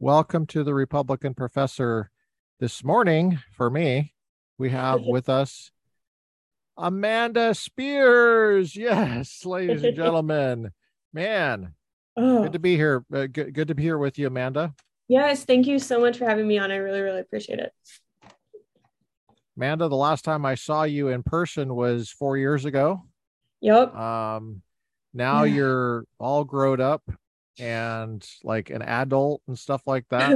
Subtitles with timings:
[0.00, 2.10] Welcome to the Republican Professor.
[2.60, 4.14] This morning, for me,
[4.56, 5.72] we have with us
[6.76, 8.76] Amanda Spiers.
[8.76, 10.70] Yes, ladies and gentlemen.
[11.12, 11.74] Man,
[12.16, 13.04] Oh, good to be here.
[13.12, 14.72] Uh, good, good to be here with you, Amanda.
[15.08, 16.70] yes, thank you so much for having me on.
[16.70, 17.72] I really, really appreciate it.
[19.56, 23.02] Amanda, the last time I saw you in person was four years ago.
[23.62, 23.96] Yep.
[23.96, 24.62] Um,
[25.12, 27.02] now you're all grown up
[27.58, 30.32] and like an adult and stuff like that.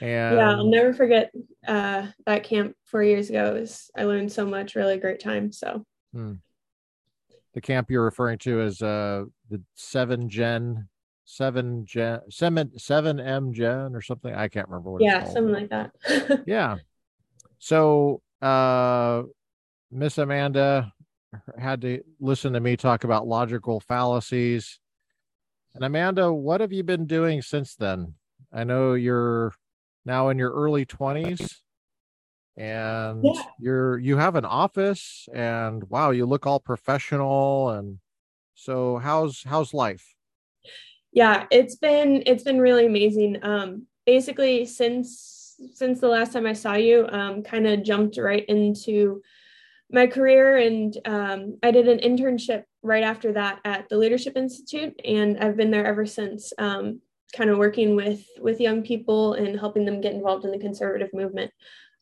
[0.00, 1.32] And yeah, I'll never forget
[1.66, 3.54] uh, that camp four years ago.
[3.54, 5.52] Was, I learned so much, really great time.
[5.52, 6.34] So, Hmm.
[7.52, 10.88] The camp you're referring to is uh the seven gen
[11.24, 14.32] seven gen seven seven M gen or something.
[14.34, 16.44] I can't remember what yeah, something like that.
[16.46, 16.76] yeah.
[17.58, 19.22] So uh
[19.90, 20.92] Miss Amanda
[21.58, 24.78] had to listen to me talk about logical fallacies.
[25.74, 28.14] And Amanda, what have you been doing since then?
[28.52, 29.52] I know you're
[30.04, 31.62] now in your early 20s
[32.56, 33.42] and Yeah.
[33.58, 37.98] you're you have an office and wow, you look all professional and
[38.54, 40.14] so how's how's life?
[41.12, 43.38] yeah, it's been it's been really amazing.
[43.42, 48.44] Um, basically, since since the last time I saw you, um, kind of jumped right
[48.48, 49.22] into
[49.90, 54.98] my career, and um, I did an internship right after that at the Leadership Institute,
[55.04, 56.52] and I've been there ever since.
[56.58, 57.00] Um,
[57.32, 61.10] kind of working with with young people and helping them get involved in the conservative
[61.14, 61.52] movement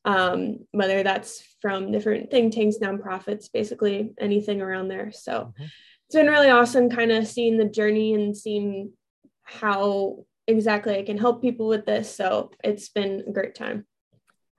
[0.06, 5.67] um, whether that's from different think tanks nonprofits basically anything around there so Mhm.
[6.06, 8.95] it's been really awesome kind of seeing the journey and seeing
[9.43, 12.15] how exactly I can help people with this.
[12.15, 13.87] So it's been a great time.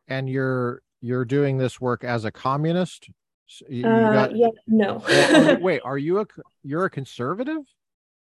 [0.08, 3.10] And you're you're doing this work as a communist?
[3.52, 5.02] So you- Uh, got- yeah, no.
[5.08, 6.28] Well, are wait, are you a
[6.64, 7.64] you're a conservative?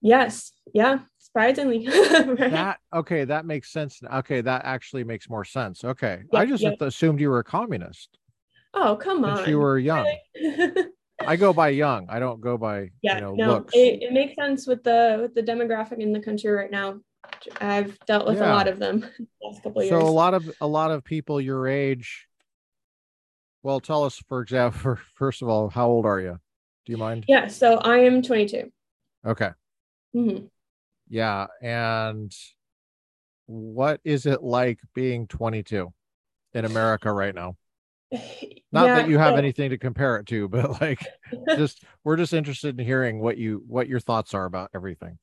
[0.02, 1.86] yes, yeah, surprisingly.
[1.88, 2.52] Right?
[2.52, 4.02] That okay, that makes sense.
[4.03, 5.84] Okay, that actually makes more sense.
[5.84, 6.80] Okay, I just yep.
[6.81, 8.17] assumed you were a communist
[8.73, 9.50] oh, come on.
[9.50, 10.07] you were young.
[11.25, 12.07] I go by young.
[12.09, 15.34] I don't go by yeah, you know no, it, it makes sense with the with
[15.34, 17.00] the demographic in the country right now.
[17.59, 18.52] I've dealt with Yeah.
[18.52, 20.07] a lot of them the last couple of so years.
[20.07, 22.28] a lot of a lot of people your age.
[23.63, 26.40] Well, tell us, for example, first of all, how old are you?
[26.85, 27.25] Do you mind?
[27.28, 28.72] yeah, so I am 22.
[29.25, 29.50] Okay.
[30.16, 30.50] Mhm.
[31.09, 32.34] Yeah, and
[33.46, 35.91] what is it like being 22
[36.53, 37.56] in America right now?
[38.12, 41.00] Not Yeah, that you have so- anything to compare it to, but like
[41.56, 45.17] just we're just interested in hearing what you what your thoughts are about everything.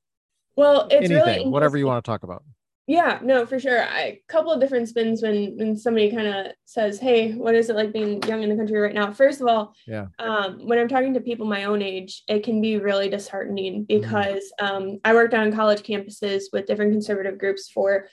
[0.56, 2.44] well, it's Anything, really whatever you want to talk about.
[2.86, 3.82] Yeah, no, for sure.
[3.82, 7.70] I, a couple of different spins when when somebody kind of says, "Hey, what is
[7.70, 10.08] it like being young in the country right now?" First of all, Yeah.
[10.18, 14.00] um, when I'm talking to people my own age, it can be really disheartening Mm-hmm.
[14.02, 18.08] because um, I worked on college campuses with different conservative groups for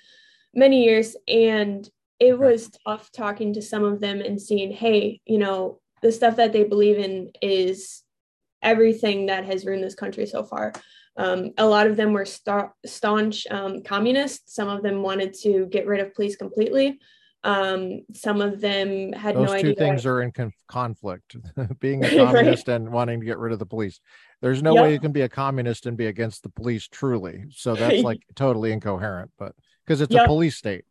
[0.53, 1.87] many years, and
[2.19, 6.37] it was tough talking to some of them and seeing, "Hey, you know, the stuff
[6.37, 8.03] that they believe in is
[8.63, 10.71] everything that has ruined this country so far."
[11.17, 14.55] Um, a lot of them were sta- staunch um, communists.
[14.55, 16.99] Some of them wanted to get rid of police completely.
[17.43, 21.35] Um, some of them had Those no two things are in conf- conflict.
[21.79, 22.17] being a Right.
[22.27, 23.99] communist and wanting to get rid of the police.
[24.41, 24.83] There's no Yep.
[24.83, 27.45] way you can be a communist and be against the police truly.
[27.49, 29.53] So that's like totally incoherent, but
[29.85, 30.85] because it's a police state.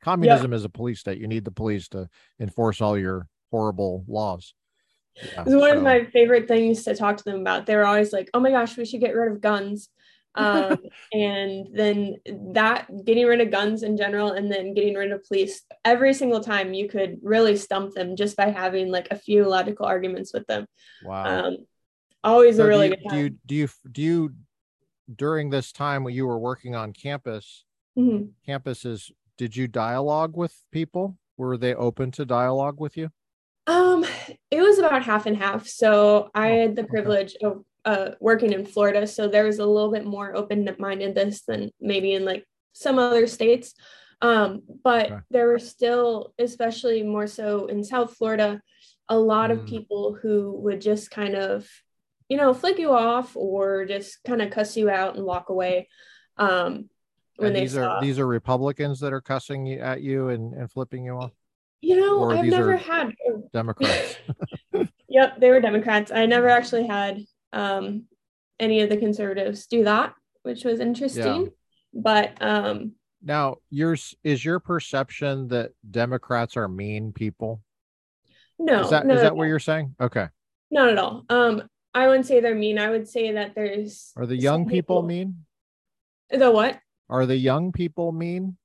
[0.00, 1.18] Communism is a police state.
[1.18, 2.08] You need the police to
[2.38, 4.52] enforce all your horrible laws.
[5.22, 7.66] Yeah, It was one so- of my favorite things to talk to them about.
[7.66, 9.88] They were always like, "Oh my gosh, we should get rid of guns,"
[10.34, 10.78] um,
[11.12, 12.16] and then
[12.52, 15.62] that getting rid of guns in general, and then getting rid of police.
[15.84, 19.86] Every single time, you could really stump them just by having like a few logical
[19.86, 20.66] arguments with them.
[21.04, 21.46] wow.
[21.46, 21.56] Um,
[22.24, 23.18] always So a really do, good time.
[23.18, 24.34] do you do you do you
[25.14, 27.64] during this time when you were working on campus
[27.96, 28.30] Mhm.
[28.48, 33.10] campuses did you dialogue with people were they open to dialogue with you
[33.66, 34.04] Um,
[34.50, 35.66] it was about half and half.
[35.66, 39.66] So I Oh, had the privilege of uh, working in Florida, so there was a
[39.66, 43.74] little bit more open-mindedness than maybe in like some other states.
[44.20, 45.20] Um, but Okay.
[45.30, 48.60] there were still, especially more so in South Florida,
[49.08, 49.54] a lot Mm.
[49.60, 51.68] of people who would just kind of,
[52.28, 55.88] you know, flick you off or just kind of cuss you out and walk away.
[56.38, 56.88] Um,
[57.36, 60.28] when and they these saw, are these are republicans that are cussing you, at you
[60.28, 61.32] and, and flipping you off
[61.84, 63.12] you know, or I've never had
[63.52, 64.16] democrats
[65.08, 66.10] Yep, they were Democrats.
[66.10, 67.20] I never actually had
[67.52, 68.06] um,
[68.58, 71.44] any of the conservatives do that, which was interesting.
[71.44, 71.50] Yeah.
[71.92, 72.94] But um,
[73.24, 77.62] now yours is your perception that democrats are mean people
[78.58, 80.28] no, is that no, is no, that what you're saying okay
[80.70, 81.24] not at all.
[81.28, 81.62] Um,
[81.94, 82.78] I wouldn't say they're mean.
[82.78, 85.44] I would say that there's are the some young people mean
[86.30, 86.78] The what?
[87.08, 88.56] are the young people mean?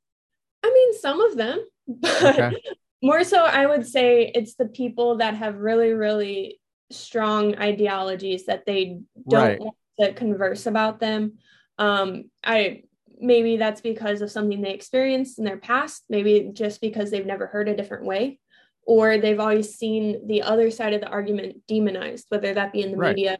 [0.63, 2.57] I mean some of them, but okay.
[3.01, 6.59] More so, I would say it's the people that have really, really
[6.91, 9.59] strong ideologies that they don't right.
[9.59, 11.37] want to converse about them.
[11.77, 12.83] Um, I
[13.21, 17.47] maybe that's because of something they experienced in their past, maybe just because they've never
[17.47, 18.39] heard a different way,
[18.83, 22.91] or they've always seen the other side of the argument demonized, whether that be in
[22.91, 23.15] the right.
[23.15, 23.37] media,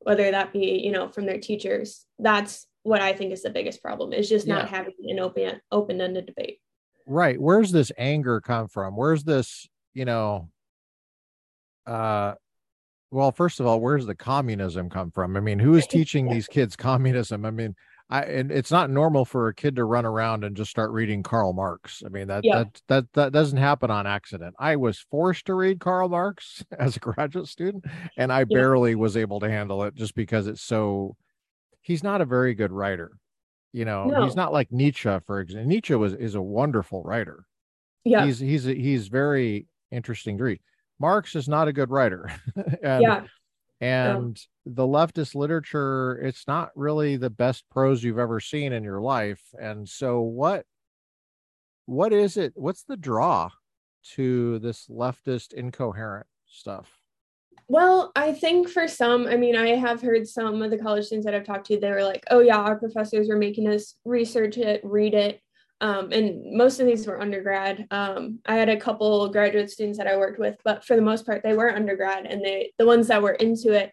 [0.00, 2.04] whether that be, you know, from their teachers.
[2.18, 6.26] That's what I think is the biggest problem is just not having an open open-ended
[6.26, 6.60] debate.
[7.06, 7.40] Right.
[7.40, 8.96] Where's this anger come from?
[8.96, 10.50] Where's this, you know,
[11.86, 12.34] uh
[13.12, 15.36] well, first of all, where's the communism come from?
[15.36, 17.44] I mean, who is teaching these kids communism?
[17.44, 17.76] I mean,
[18.08, 21.22] I and it's not normal for a kid to run around and just start reading
[21.22, 22.02] Karl Marx.
[22.04, 22.58] I mean that yeah.
[22.58, 24.54] that that that doesn't happen on accident.
[24.58, 27.84] I was forced to read Karl Marx as a graduate student,
[28.16, 28.44] and I yeah.
[28.50, 31.16] barely was able to handle it just because it's so.
[31.80, 33.12] He's not a very good writer,
[33.72, 34.06] you know.
[34.06, 34.24] No.
[34.24, 35.68] He's not like Nietzsche, for example.
[35.68, 37.46] Nietzsche was is a wonderful writer.
[38.04, 40.60] Yeah, he's he's he's very interesting to read.
[40.98, 42.30] Marx is not a good writer.
[42.82, 43.22] and, yeah
[43.80, 44.72] and yeah.
[44.74, 49.42] the leftist literature it's not really the best prose you've ever seen in your life
[49.60, 50.64] and so what
[51.84, 53.50] what is it what's the draw
[54.14, 56.95] to this leftist incoherent stuff
[57.68, 61.24] well i think for some i mean i have heard some of the college students
[61.24, 64.56] that i've talked to they were like oh yeah our professors were making us research
[64.56, 65.40] it read it
[65.80, 67.86] um, and most of these were undergrad.
[67.90, 71.26] Um, I had a couple graduate students that I worked with, but for the most
[71.26, 73.92] part, they were undergrad, and they the ones that were into it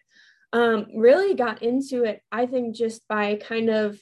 [0.54, 2.22] um, really got into it.
[2.32, 4.00] I think just by kind of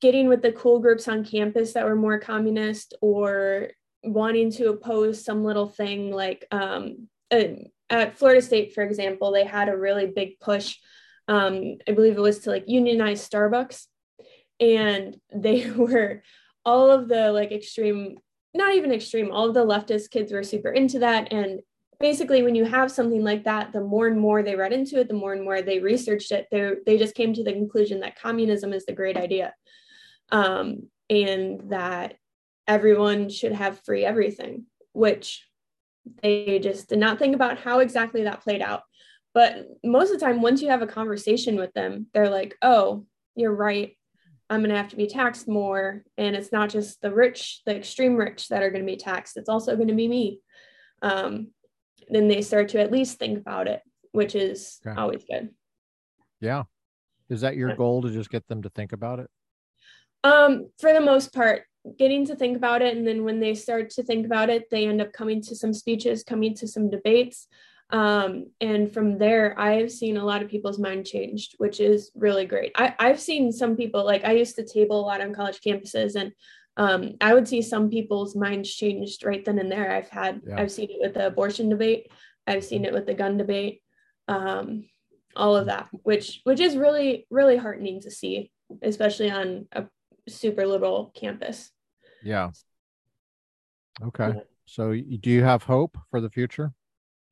[0.00, 3.68] getting with the cool groups on campus that were more communist or
[4.02, 7.08] wanting to oppose some little thing like um,
[7.90, 10.76] at Florida State, for example, they had a really big push.
[11.26, 13.86] Um, I believe it was to like unionize Starbucks,
[14.60, 16.22] and they were
[16.64, 18.18] all of the like extreme
[18.54, 21.60] not even extreme all of the leftist kids were super into that and
[22.00, 25.08] basically when you have something like that the more and more they read into it
[25.08, 28.18] the more and more they researched it they they just came to the conclusion that
[28.18, 29.54] communism is the great idea
[30.30, 32.14] um, and that
[32.66, 35.47] everyone should have free everything which
[36.22, 38.82] they just did not think about how exactly that played out
[39.34, 43.04] but most of the time once you have a conversation with them they're like oh
[43.34, 43.96] you're right
[44.50, 46.02] I'm going to have to be taxed more.
[46.16, 49.36] And it's not just the rich, the extreme rich that are going to be taxed,
[49.36, 50.40] it's also going to be me.
[51.02, 51.48] Um,
[52.08, 53.82] then they start to at least think about it,
[54.12, 54.98] which is okay.
[54.98, 55.50] always good.
[56.40, 56.64] Yeah.
[57.28, 59.28] Is that your goal to just get them to think about it?
[60.24, 61.64] Um, for the most part,
[61.96, 62.96] getting to think about it.
[62.96, 65.72] And then when they start to think about it, they end up coming to some
[65.72, 67.46] speeches, coming to some debates.
[67.90, 72.44] Um, and from there, I've seen a lot of people's mind changed, which is really
[72.44, 72.72] great.
[72.76, 76.14] I, I've seen some people, like I used to table a lot on college campuses,
[76.14, 76.32] and
[76.76, 79.90] um, I would see some people's minds changed right then and there.
[79.90, 80.60] I've had, yeah.
[80.60, 82.12] I've seen it with the abortion debate,
[82.46, 83.80] I've seen it with the gun debate,
[84.28, 84.84] um,
[85.34, 88.50] all of that, which which is really really heartening to see,
[88.82, 89.86] especially on a
[90.28, 91.70] super little campus.
[92.22, 92.50] Yeah.
[94.02, 94.34] Okay.
[94.66, 96.72] So, do you have hope for the future?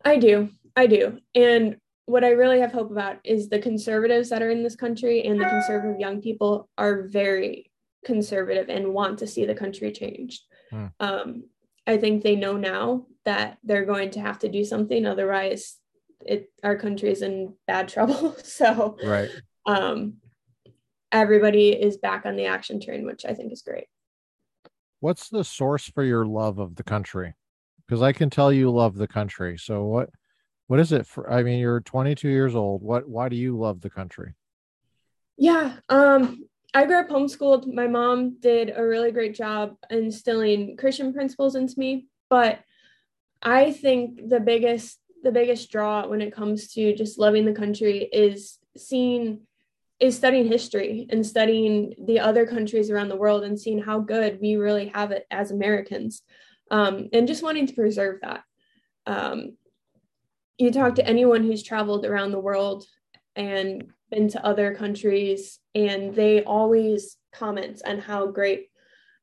[0.05, 0.51] I do.
[0.75, 1.19] I do.
[1.35, 5.25] And what I really have hope about is the conservatives that are in this country
[5.25, 7.71] and the conservative young people are very
[8.05, 10.43] conservative and want to see the country changed.
[10.71, 10.87] Hmm.
[11.01, 11.45] Um,
[11.87, 15.77] I think they know now that they're going to have to do something, otherwise,
[16.25, 18.37] it our country is in bad trouble.
[18.43, 19.31] so, right.
[19.67, 20.19] Um,
[21.11, 23.87] everybody is back on the action train, which I think is great.
[25.01, 27.35] What's the source for your love of the country?
[27.87, 29.57] because I can tell you love the country.
[29.59, 30.11] So what
[30.67, 32.83] what is it for I mean you're 22 years old.
[32.83, 34.35] What why do you love the country?
[35.37, 37.73] Yeah, um I grew up homeschooled.
[37.73, 42.61] My mom did a really great job instilling Christian principles into me, but
[43.43, 48.09] I think the biggest the biggest draw when it comes to just loving the country
[48.13, 49.41] is seeing
[49.99, 54.39] is studying history and studying the other countries around the world and seeing how good
[54.41, 56.23] we really have it as Americans
[56.71, 58.43] um, and just wanting to preserve that.
[59.07, 59.57] Um,
[60.59, 62.85] you talk to anyone who's traveled around the world
[63.35, 68.69] and been to other countries, and they always comment on how great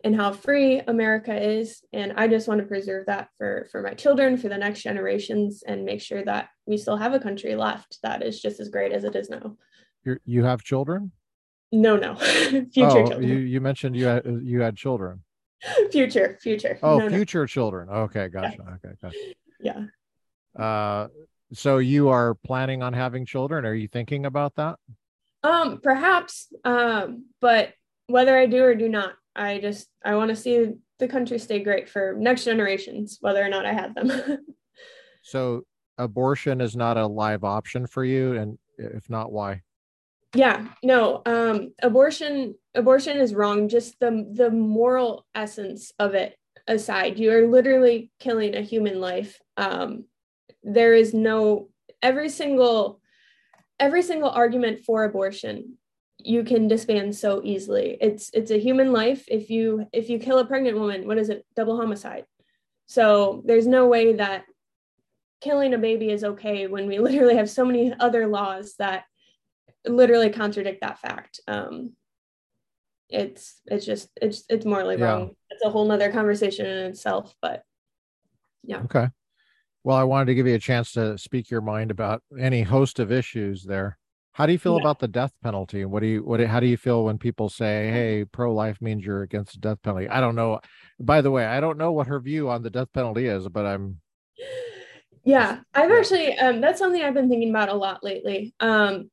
[0.04, 1.82] and how free America is.
[1.94, 5.64] And I just want to preserve that for for my children, for the next generations,
[5.66, 8.92] and make sure that we still have a country left that is just as great
[8.92, 9.58] as it is now.
[10.04, 11.12] You you have children?
[11.72, 13.24] No, no, future oh, children.
[13.24, 15.24] You you mentioned you had you had children.
[15.92, 16.78] future, future.
[16.84, 17.46] Oh, no, future no.
[17.46, 17.90] children.
[17.90, 18.58] Okay, gotcha.
[18.60, 18.74] Yeah.
[18.74, 19.18] Okay, gotcha.
[19.62, 20.62] Yeah.
[20.62, 21.08] Uh,
[21.54, 23.66] so you are planning on having children?
[23.66, 24.78] Are you thinking about that?
[25.44, 26.52] Um, perhaps.
[26.64, 27.74] Um, but
[28.08, 31.60] whether I do or do not, I just I want to see the country stay
[31.60, 34.12] great for next generations, whether or not I had them.
[35.22, 35.64] so
[35.98, 39.62] abortion is not a live option for you, and if not, why?
[40.36, 41.22] Yeah, no.
[41.26, 43.70] Um, abortion abortion is wrong.
[43.70, 46.38] Just the the moral essence of it
[46.68, 49.40] aside, you are literally killing a human life.
[49.58, 50.06] Um,
[50.64, 51.70] there is no
[52.02, 53.00] every single
[53.80, 55.78] every single argument for abortion
[56.18, 60.40] you can disband so easily it's it's a human life if you if you kill
[60.40, 62.26] a pregnant woman what is it double homicide
[62.86, 64.46] so there's no way that
[65.42, 69.04] killing a baby is okay when we literally have so many other laws that
[69.86, 71.94] literally contradict that fact um
[73.10, 75.06] it's it's just it's it's morally yeah.
[75.06, 77.64] wrong it's a whole nother conversation in itself but
[78.64, 79.10] yeah okay
[79.84, 83.00] well, I wanted to give you a chance to speak your mind about any host
[83.00, 83.98] of issues there.
[84.32, 84.82] How do you feel yeah.
[84.82, 85.82] about the death penalty?
[85.82, 89.06] And what do you what how do you feel when people say, "Hey, pro-life means
[89.06, 90.08] you're against the death penalty"?
[90.08, 90.60] I don't know.
[91.00, 93.66] By the way, I don't know what her view on the death penalty is, but
[93.66, 94.00] I'm
[95.24, 98.56] Yeah, I've actually um that's something I've been thinking about a lot lately.
[98.60, 99.12] Um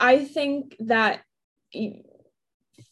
[0.00, 1.22] I think that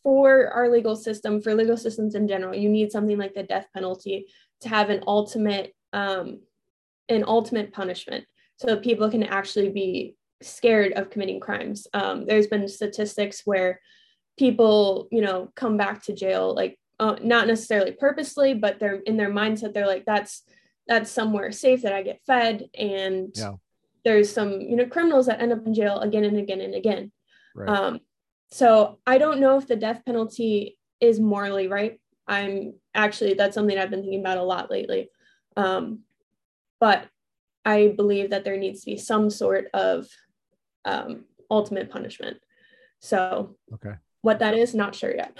[0.02, 3.66] for our legal system, for legal systems in general, you need something like the death
[3.74, 4.26] penalty
[4.60, 6.40] to have an ultimate um
[7.08, 8.24] an ultimate punishment
[8.56, 11.86] so people can actually be scared of committing crimes.
[11.94, 13.80] Um, there's been statistics where
[14.38, 19.16] people, you know, come back to jail like uh, not necessarily purposely, but they're in
[19.16, 19.74] their mindset.
[19.74, 20.42] They're like, that's
[20.86, 23.54] that's somewhere safe that I get fed, and yeah.
[24.06, 27.10] There's some you know criminals that end up in jail again and again and again.
[27.56, 27.68] Right.
[27.68, 28.00] Um,
[28.52, 32.00] so I don't know if the death penalty is morally right.
[32.28, 35.10] I'm actually that's something I've been thinking about a lot lately.
[35.56, 36.04] Um,
[36.78, 37.08] but
[37.64, 40.06] I believe that there needs to be some sort of
[40.84, 42.36] um, ultimate punishment.
[43.00, 45.36] So, okay, what that is, not sure yet.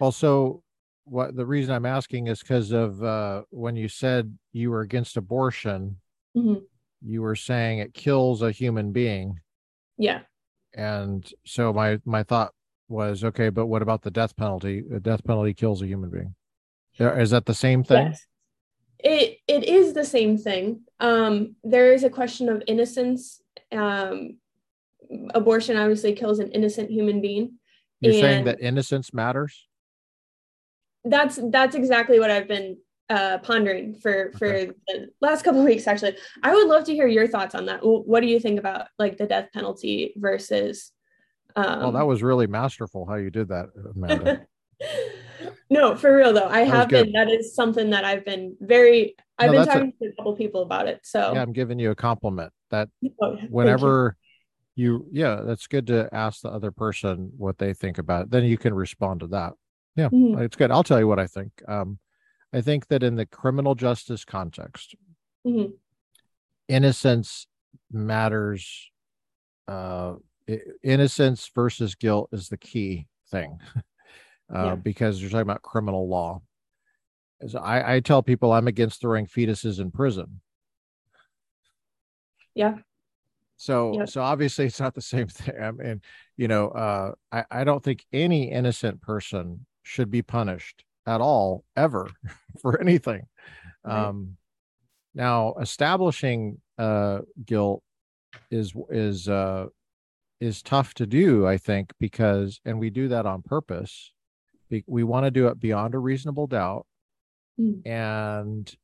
[0.00, 0.62] Also,
[1.04, 5.18] what the reason I'm asking is because of uh, when you said you were against
[5.18, 5.98] abortion,
[6.34, 6.64] mm-hmm.
[7.02, 9.40] You were saying it kills a human being.
[9.96, 10.20] Yeah.
[10.74, 12.52] And so my my thought
[12.88, 14.82] was okay, but what about the death penalty?
[14.88, 16.34] The death penalty kills a human being.
[16.98, 18.08] Is that the same thing?
[18.08, 18.26] Yes
[19.02, 20.82] it it is the same thing.
[20.98, 23.40] Um, there is a question of innocence.
[23.72, 24.38] Um,
[25.34, 27.58] abortion obviously kills an innocent human being.
[28.00, 29.66] You're saying that innocence matters.
[31.04, 32.78] That's that's exactly what I've been
[33.10, 34.70] uh, pondering for for okay.
[34.86, 35.86] the last couple of weeks.
[35.86, 37.80] Actually, I would love to hear your thoughts on that.
[37.82, 40.92] What do you think about like the death penalty versus?
[41.56, 44.46] Um, well, that was really masterful how you did that, Amanda.
[45.70, 46.48] no, for real though.
[46.48, 47.12] I that have been.
[47.12, 49.16] That is something that I've been very.
[49.38, 51.00] I've no, been talking a, to a couple people about it.
[51.02, 52.52] So yeah, I'm giving you a compliment.
[52.70, 52.88] That
[53.20, 54.16] oh, whenever
[54.76, 54.92] you.
[54.92, 58.30] you, yeah, that's good to ask the other person what they think about it.
[58.30, 59.54] Then you can respond to that.
[59.96, 60.40] Yeah, mm-hmm.
[60.42, 60.70] it's good.
[60.70, 61.50] I'll tell you what I think.
[61.66, 61.98] Um,
[62.52, 64.94] I think that in the criminal justice context,
[65.46, 65.72] mm-hmm.
[66.68, 67.46] innocence
[67.90, 68.90] matters.
[69.68, 70.14] Uh,
[70.82, 73.58] innocence versus guilt is the key thing.
[74.54, 74.74] uh, yeah.
[74.74, 76.42] because you're talking about criminal law.
[77.40, 80.40] As I, I tell people, I'm against throwing fetuses in prison.
[82.54, 82.78] Yeah.
[83.56, 84.08] So, yep.
[84.08, 85.54] so obviously it's not the same thing.
[85.62, 86.02] I mean,
[86.36, 91.64] you know, uh, I, I don't think any innocent person should be punished at all
[91.76, 92.08] ever
[92.60, 93.22] for anything.
[93.84, 94.08] Right.
[94.08, 94.36] Um,
[95.14, 97.82] now, establishing uh, guilt
[98.50, 99.66] is is uh,
[100.40, 104.12] is tough to do, I think, because and we do that on purpose
[104.86, 106.86] we want to do it beyond a reasonable doubt
[107.58, 107.86] mm.
[107.86, 108.74] and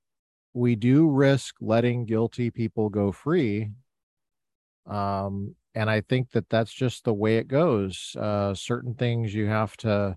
[0.52, 3.70] we do risk letting guilty people go free
[4.86, 9.46] um, and i think that that's just the way it goes uh, certain things you
[9.46, 10.16] have to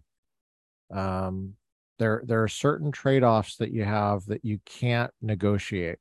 [0.92, 1.54] um,
[2.00, 6.00] there there are certain trade-offs that you have that you can't negotiate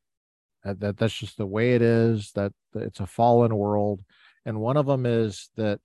[0.64, 4.00] uh, that that's just the way it is that, that it's a fallen world
[4.46, 5.80] and one of them is that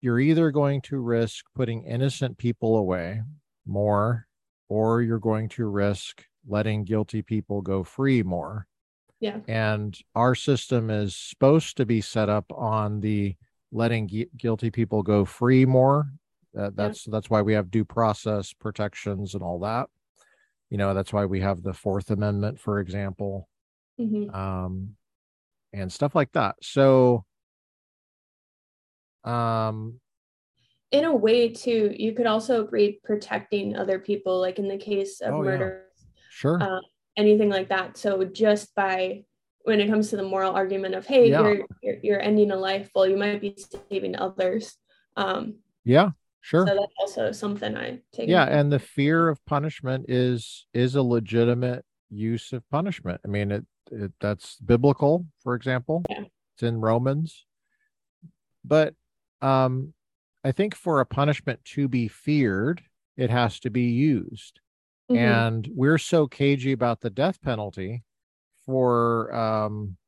[0.00, 3.22] you're either going to risk putting innocent people away
[3.66, 4.26] more
[4.68, 8.66] or you're going to risk letting guilty people go free more.
[9.20, 9.38] Yeah.
[9.48, 13.36] And our system is supposed to be set up on the
[13.72, 16.06] letting gu- guilty people go free more.
[16.58, 17.12] Uh, that's yeah.
[17.12, 19.88] that's why we have due process protections and all that.
[20.70, 23.48] You know, that's why we have the Fourth Amendment, for example,
[23.98, 24.34] mm-hmm.
[24.34, 24.96] um,
[25.72, 26.56] and stuff like that.
[26.62, 27.24] So
[29.24, 30.00] um
[30.90, 35.20] in a way too you could also agree protecting other people like in the case
[35.20, 36.04] of oh, murder yeah.
[36.30, 36.80] sure uh,
[37.16, 39.22] anything like that so just by
[39.62, 41.42] when it comes to the moral argument of hey yeah.
[41.42, 43.54] you're, you're, you're ending a life well you might be
[43.90, 44.76] saving others
[45.16, 46.10] um yeah
[46.48, 46.66] Sure.
[46.66, 48.26] So that's also something I take.
[48.26, 53.20] Yeah, and the fear of punishment is is a legitimate use of punishment.
[53.22, 56.04] I mean, it, it that's biblical, for example.
[56.08, 56.24] Yeah.
[56.54, 57.44] It's in Romans.
[58.64, 58.94] But
[59.42, 59.92] um
[60.42, 62.80] I think for a punishment to be feared,
[63.18, 64.60] it has to be used.
[65.10, 65.18] Mhm.
[65.18, 68.04] And we're so cagey about the death penalty
[68.64, 69.98] for um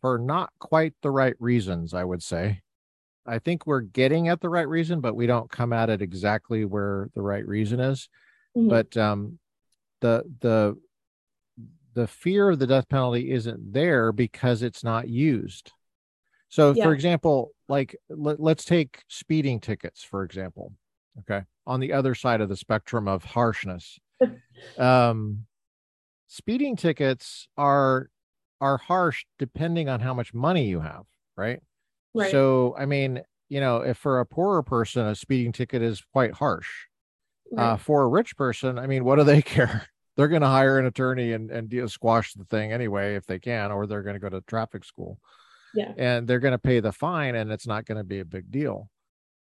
[0.00, 2.62] for not quite the right reasons, I would say.
[3.26, 6.64] I think we're getting at the right reason, but we don't come at it exactly
[6.64, 8.08] where the right reason is.
[8.56, 8.68] Mhm.
[8.68, 9.38] But um
[10.00, 10.76] the the
[11.94, 15.72] the fear of the death penalty isn't there because it's not used.
[16.50, 16.84] So, Yeah.
[16.84, 20.72] for example, like let, let's take speeding tickets, for example.
[21.20, 21.44] Okay.
[21.66, 23.98] On the other side of the spectrum of harshness.
[24.78, 25.46] um,
[26.28, 28.10] speeding tickets are
[28.60, 31.04] are harsh depending on how much money you have,
[31.36, 31.60] right?
[32.16, 32.30] Right.
[32.30, 36.32] So, I mean, you know, if for a poorer person, a speeding ticket is quite
[36.32, 36.68] harsh.
[37.52, 37.72] right.
[37.72, 39.88] Uh, for a rich person, I mean, what do they care?
[40.16, 43.38] They're going to hire an attorney and and deal, squash the thing anyway if they
[43.38, 45.18] can, or they're going to go to traffic school
[45.76, 45.92] yeah.
[45.96, 48.50] and they're going to pay the fine, and it's not going to be a big
[48.50, 48.88] deal.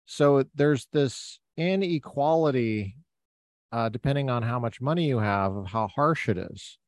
[0.06, 2.96] So there's this inequality,
[3.70, 6.78] uh, depending on how much money you have, of how harsh it is.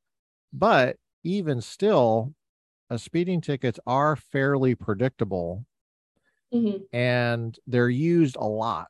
[0.53, 2.35] But even still,
[2.91, 5.67] uh, speeding tickets are fairly predictable
[6.55, 6.87] Mhm.
[6.93, 8.89] and they're used a lot.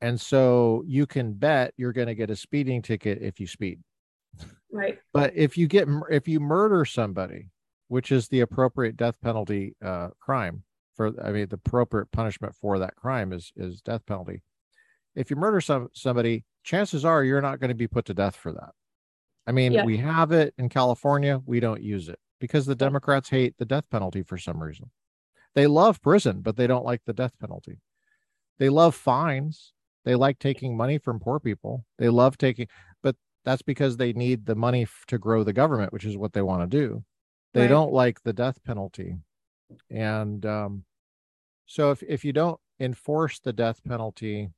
[0.00, 3.80] And so you can bet you're going to get a speeding ticket if you speed.
[4.70, 4.98] Right.
[5.14, 7.48] But if you get if you murder somebody,
[7.88, 12.78] which is the appropriate death penalty uh, crime for, I mean, the appropriate punishment for
[12.80, 14.42] that crime is is death penalty.
[15.14, 18.36] If you murder some somebody, chances are you're not going to be put to death
[18.36, 18.72] for that.
[19.46, 19.84] I mean, Yeah.
[19.84, 23.88] we have it in California, we don't use it because the Democrats hate the death
[23.88, 24.90] penalty for some reason.
[25.56, 27.80] They love prison, but they don't like the death penalty.
[28.58, 29.72] They love fines.
[30.04, 31.84] They like taking money from poor people.
[31.98, 32.68] They love taking,
[33.02, 36.32] but that's because they need the money f- to grow the government, which is what
[36.32, 37.04] they want to do.
[37.54, 37.70] They Right.
[37.70, 39.16] don't like the death penalty.
[39.90, 40.84] And um,
[41.66, 44.50] so if, if you don't enforce the death penalty,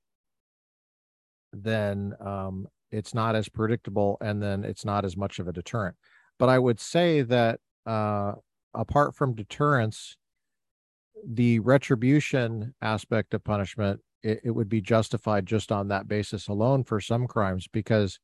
[1.52, 5.96] then um, it's not as predictable and then it's not as much of a deterrent.
[6.38, 8.32] But I would say that uh,
[8.74, 10.17] apart from deterrence,
[11.26, 16.84] the retribution aspect of punishment, it, it would be justified just on that basis alone
[16.84, 18.18] for some crimes because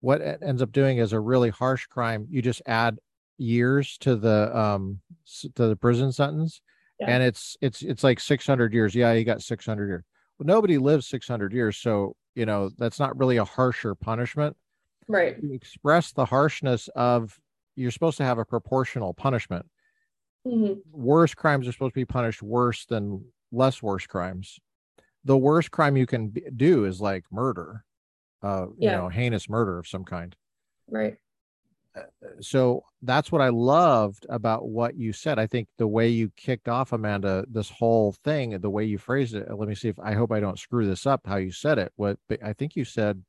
[0.00, 2.26] what it ends up doing is a really harsh crime.
[2.28, 2.98] You just add
[3.38, 6.60] years to the um to the prison sentence
[7.00, 7.08] Yeah.
[7.08, 10.04] and it's it's it's like 600 years yeah you got 600 years
[10.38, 14.56] well nobody lives 600 years so you know that's not really a harsher punishment
[15.08, 15.40] Right.
[15.40, 17.36] to express the harshness of
[17.74, 19.66] you're supposed to have a proportional punishment
[20.44, 24.58] hmm worse crimes are supposed to be punished worse than less worse crimes.
[25.24, 27.84] The worst crime you can b- do is like murder,
[28.42, 30.34] uh, you know, heinous murder of some kind.
[30.88, 31.16] Right.
[32.40, 35.38] So that's what I loved about what you said.
[35.38, 39.34] I think the way you kicked off, Amanda, this whole thing, the way you phrased
[39.34, 39.46] it.
[39.50, 41.20] Let me see if I hope I don't screw this up.
[41.26, 41.92] How you said it?
[41.96, 43.22] What I think you said.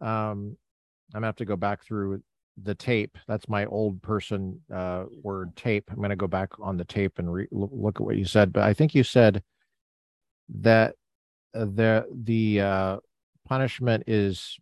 [0.00, 0.56] Um,
[1.14, 2.22] I'm gonna have to go back through
[2.62, 3.18] the tape.
[3.26, 5.90] That's my old person uh, word tape.
[5.90, 8.52] I'm gonna go back on the tape and re- look at what you said.
[8.52, 9.42] But I think you said
[10.60, 10.94] that
[11.54, 12.96] uh, the the uh,
[13.46, 14.56] punishment is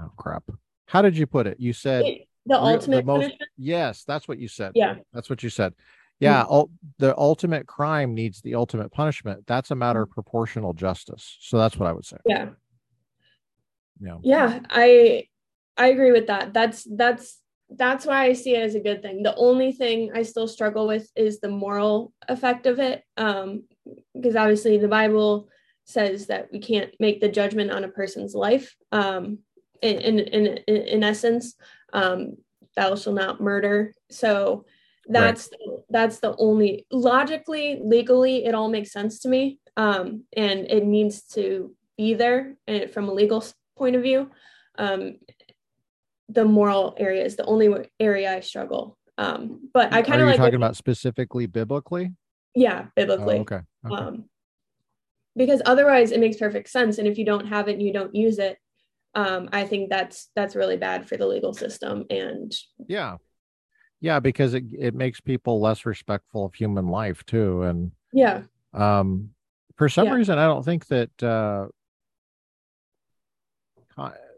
[0.00, 0.44] oh crap.
[0.86, 1.60] How did you put it?
[1.60, 2.04] You said
[2.46, 3.50] the ultimate most- punishment.
[3.56, 4.04] yes.
[4.04, 4.72] That's what you said.
[4.74, 4.96] Yeah.
[5.12, 5.74] That's what you said.
[6.20, 9.46] Yeah, ul- the ultimate crime needs the ultimate punishment.
[9.46, 11.36] That's a matter of proportional justice.
[11.40, 12.16] So that's what I would say.
[12.26, 12.48] Yeah.
[14.00, 14.16] Yeah.
[14.22, 14.60] Yeah.
[14.70, 15.28] I
[15.78, 16.52] I agree with that.
[16.52, 19.22] That's that's that's why I see it as a good thing.
[19.22, 23.02] The only thing I still struggle with is the moral effect of it.
[23.16, 23.64] Um,
[24.14, 25.48] because obviously the Bible
[25.84, 28.74] says that we can't make the judgment on a person's life.
[28.92, 29.38] Um,
[29.80, 30.18] in in
[30.66, 31.54] in, in essence,
[31.92, 32.36] um,
[32.76, 33.94] thou shall not murder.
[34.10, 34.64] So
[35.06, 35.48] that's
[35.88, 39.58] that's the only logically, legally, it all makes sense to me.
[39.76, 43.44] Um, and it needs to be there and from a legal
[43.76, 44.30] point of view.
[44.76, 45.18] Um,
[46.28, 48.98] the moral area is the only area I struggle.
[49.16, 52.12] Um, but I kind of like talking about specifically biblically?
[52.54, 53.38] yeah, Oh, biblically.
[53.40, 53.60] okay.
[53.86, 54.02] okay.
[54.02, 54.24] Um,
[55.36, 56.98] because otherwise it makes perfect sense.
[56.98, 58.58] And if you don't have it and you don't use it,
[59.14, 62.04] um, I think that's that's really bad for the legal system.
[62.10, 62.52] And
[62.86, 63.16] yeah.
[64.00, 67.62] Yeah, because it it makes people less respectful of human life too.
[67.62, 69.30] And yeah, um
[69.76, 70.14] for some Yeah.
[70.14, 71.66] reason I don't think that uh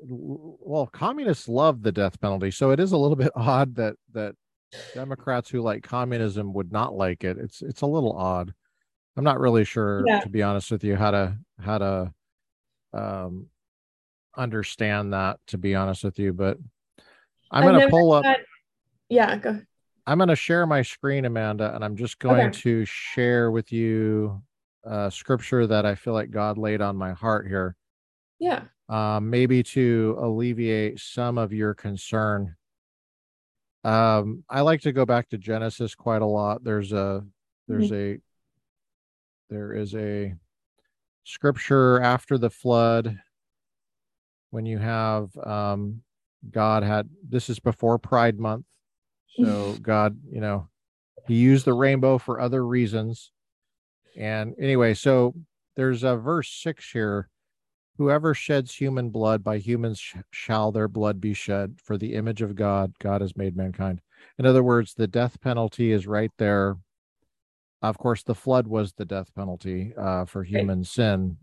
[0.02, 4.34] well, communists love the death penalty, so it is a little bit odd that that
[4.94, 7.38] Democrats who like communism would not like it.
[7.38, 8.54] It's it's a little odd.
[9.16, 10.20] I'm not really sure, Yeah.
[10.20, 12.14] to be honest with you, how to how to
[12.92, 13.46] um,
[14.36, 16.58] understand that to be honest with you, but
[17.50, 18.24] I'm going to pull up.
[19.08, 19.60] Yeah, go.
[20.06, 22.60] I'm going to share my screen, Amanda, and I'm just going okay.
[22.60, 24.42] to share with you
[24.84, 27.76] uh, scripture that I feel like God laid on my heart here.
[28.38, 28.64] Yeah.
[28.90, 32.56] Um, maybe to alleviate some of your concern.
[33.84, 36.64] Um, I like to go back to Genesis quite a lot.
[36.64, 37.24] There's a
[37.68, 38.16] there's mm-hmm.
[38.16, 40.34] a there is a
[41.22, 43.16] scripture after the flood
[44.50, 46.02] when you have um,
[46.50, 48.66] God had this is before Pride Month,
[49.42, 50.68] so God, you know,
[51.26, 53.30] He used the rainbow for other reasons.
[54.16, 55.34] And anyway, so
[55.76, 57.28] there's a verse six here.
[58.00, 61.76] Whoever sheds human blood, by humans sh- shall their blood be shed.
[61.84, 64.00] For the image of God, God has made mankind.
[64.38, 66.78] In other words, the death penalty is right there.
[67.82, 70.86] Of course, the flood was the death penalty uh, for human right.
[70.86, 71.36] sin,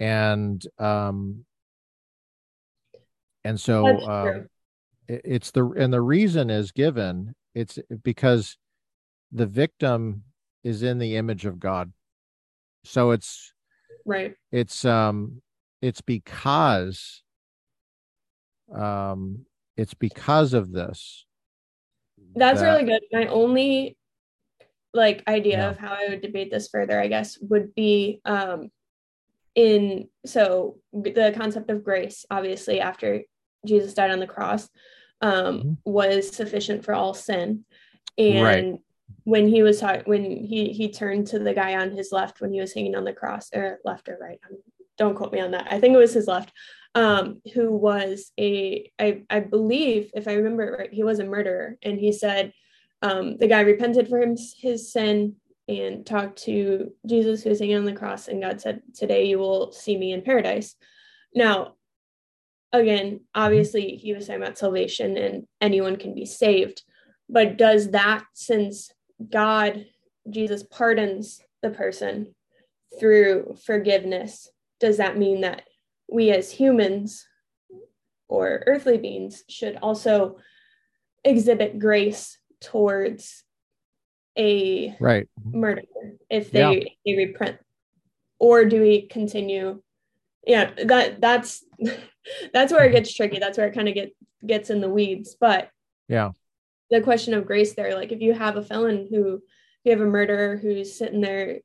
[0.00, 1.44] and um,
[3.44, 4.40] and so uh,
[5.06, 7.32] it, it's the and the reason is given.
[7.54, 8.58] It's because
[9.30, 10.24] the victim
[10.64, 11.92] is in the image of God.
[12.82, 13.52] So it's
[14.04, 14.34] right.
[14.50, 15.42] It's um
[15.86, 17.22] it's because
[18.74, 19.46] um
[19.76, 21.24] it's because of this.
[22.34, 23.02] That's that, really good.
[23.12, 23.96] My only
[24.94, 25.68] like idea yeah.
[25.68, 28.70] of how I would debate this further, I guess, would be um
[29.54, 33.22] in so the concept of grace, obviously, after
[33.64, 34.68] Jesus died on the cross,
[35.20, 35.72] um, mm-hmm.
[35.84, 37.64] was sufficient for all sin.
[38.18, 38.80] And right
[39.24, 42.52] when he was talking when he he turned to the guy on his left when
[42.52, 44.38] he was hanging on the cross or left or right
[44.98, 45.68] don't quote me on that.
[45.70, 46.52] I think it was his left
[46.94, 51.24] um who was a i i believe if i remember it right he was a
[51.24, 51.76] murderer.
[51.82, 52.52] And he said
[53.02, 55.36] um the guy repented for him his sin
[55.68, 58.28] and talked to jesus who was hanging on the cross.
[58.28, 60.74] And god said today you will see me in paradise.
[61.34, 61.74] Now
[62.72, 66.82] again obviously he was talking about salvation and anyone can be saved.
[67.28, 68.90] But does that since
[69.30, 69.86] God,
[70.28, 72.34] Jesus pardons the person
[72.98, 74.48] through forgiveness,
[74.80, 75.62] does that mean that
[76.10, 77.26] we as humans
[78.28, 80.38] or earthly beings should also
[81.24, 83.44] exhibit grace towards
[84.38, 85.28] a right.
[85.44, 85.84] murderer
[86.30, 86.88] if they, yeah.
[87.04, 87.58] they repent?
[88.38, 89.82] Or do we continue?
[90.46, 91.64] Yeah that that's
[92.52, 93.38] that's where it gets tricky.
[93.38, 94.12] That's where it kind of get
[94.44, 95.36] gets in the weeds.
[95.38, 95.70] But
[96.08, 96.32] yeah.
[96.90, 97.94] the question of grace there.
[97.94, 99.42] Like if you have a felon who
[99.84, 101.60] you have a murderer who's sitting there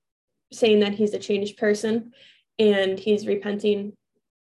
[0.53, 2.13] saying that he's a changed person
[2.59, 3.93] and he's repenting,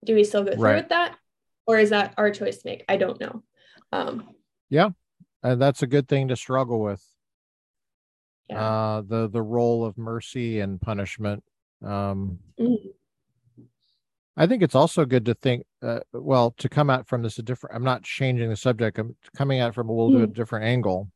[0.04, 0.76] do we still go through right.
[0.76, 1.16] with that?
[1.66, 2.84] Or is that our choice to make?
[2.88, 3.42] I don't know.
[3.92, 4.30] Um,
[4.68, 4.90] yeah.
[5.42, 7.02] And that's a good thing to struggle with.
[8.48, 8.60] Yeah.
[8.60, 11.44] Uh, the the role of mercy and punishment.
[11.84, 12.88] Um, mm-hmm.
[14.36, 17.42] I think it's also good to think, uh, well, to come at from this a
[17.42, 17.76] different.
[17.76, 18.98] I'm not changing the subject.
[18.98, 20.20] I'm coming at from a little mm.
[20.20, 21.10] bit different angle.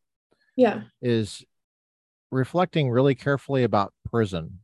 [0.57, 1.44] Yeah, is
[2.30, 4.61] reflecting really carefully about prison,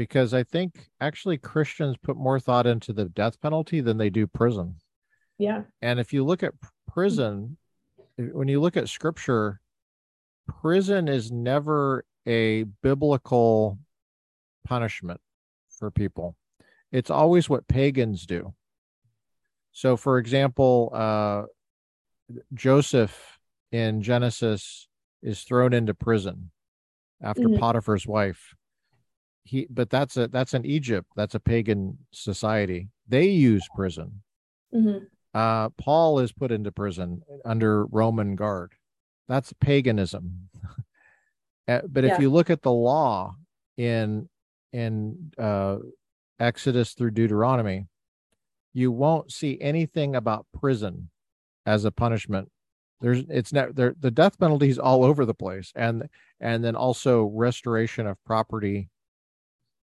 [0.00, 4.26] because I think actually Christians put more thought into the death penalty than they do
[4.26, 4.76] prison.
[5.36, 6.54] Yeah, and if you look at
[6.88, 7.58] prison,
[8.16, 9.60] when you look at Scripture,
[10.62, 13.78] prison is never a biblical
[14.64, 15.20] punishment
[15.68, 16.36] for people
[16.92, 18.52] it's always what pagans do.
[19.72, 21.42] So, for example, uh,
[22.54, 23.38] Joseph
[23.70, 24.88] in Genesis
[25.22, 26.50] is thrown into prison
[27.22, 27.58] after mm-hmm.
[27.58, 28.54] Potiphar's wife.
[29.44, 31.08] He, but that's a that's an Egypt.
[31.16, 32.88] That's a pagan society.
[33.08, 34.22] They use prison.
[34.74, 35.04] Mm-hmm.
[35.32, 38.72] Uh, Paul is put into prison under Roman guard.
[39.28, 40.48] That's paganism.
[41.68, 42.12] Uh, but yeah.
[42.12, 43.32] if you look at the law
[43.76, 44.28] in
[44.72, 45.76] in uh,
[46.40, 47.86] Exodus through Deuteronomy,
[48.72, 51.10] you won't see anything about prison
[51.66, 52.50] as a punishment.
[53.00, 56.08] There's it's not there the death penalty is all over the place and
[56.40, 58.88] and then also restoration of property,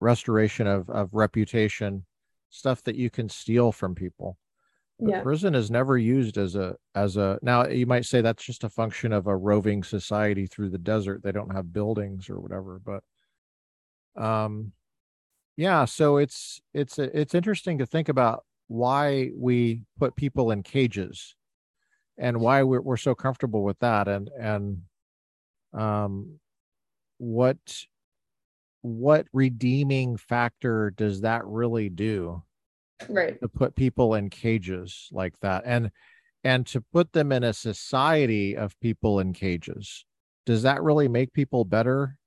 [0.02, 2.04] restoration of of reputation,
[2.50, 4.36] stuff that you can steal from people.
[5.00, 5.22] But yeah.
[5.22, 8.68] prison is never used as a as a now you might say that's just a
[8.68, 11.22] function of a roving society through the desert.
[11.22, 13.02] They don't have buildings or whatever, but
[14.14, 14.72] um
[15.56, 21.34] yeah so it's it's it's interesting to think about why we put people in cages
[22.18, 24.82] and why we're, we're so comfortable with that and and
[25.72, 26.38] um
[27.18, 27.86] what
[28.82, 32.42] what redeeming factor does that really do
[33.08, 35.90] right to put people in cages like that and
[36.44, 40.04] and to put them in a society of people in cages
[40.44, 42.18] does that really make people better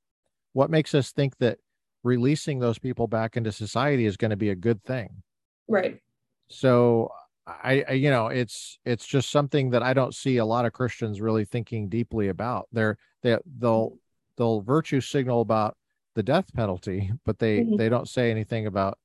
[0.53, 1.57] what makes us think that
[2.05, 5.21] releasing those people back into society is going to be a good thing.
[5.67, 5.99] Right.
[6.47, 7.09] so
[7.47, 10.73] I, I, you know it's it's just something that i don't see a lot of
[10.73, 13.97] christians really thinking deeply about they're they they'll
[14.37, 15.75] they'll virtue signal about
[16.15, 17.75] the death penalty but they mm-hmm.
[17.75, 18.97] they don't say anything about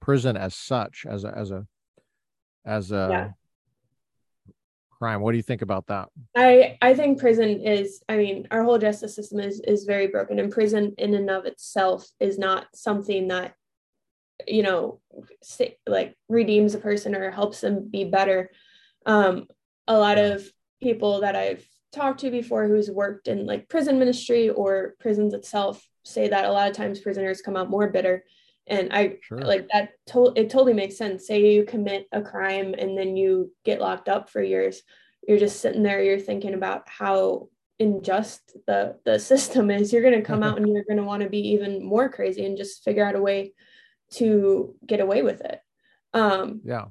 [0.00, 1.66] prison as such as a as a
[2.64, 3.28] as a yeah.
[4.98, 8.62] crime what do you think about that i i think prison is i mean our
[8.62, 12.66] whole justice system is is very broken and prison in and of itself is not
[12.74, 13.54] something that
[14.46, 15.00] you know
[15.86, 18.50] like redeems a person or helps them be better
[19.06, 19.46] um
[19.88, 20.46] a lot of
[20.80, 25.86] people that i've talked to before who's worked in like prison ministry or prisons itself
[26.04, 28.24] say that a lot of times prisoners come out more bitter
[28.66, 29.38] and i sure.
[29.38, 33.52] like that to- it totally makes sense say you commit a crime and then you
[33.64, 34.82] get locked up for years
[35.26, 37.48] you're just sitting there you're thinking about how
[37.80, 41.22] unjust the the system is you're going to come out and you're going to want
[41.22, 43.52] to be even more crazy and just figure out a way
[44.10, 45.60] to get away with it.
[46.14, 46.86] Um, yeah.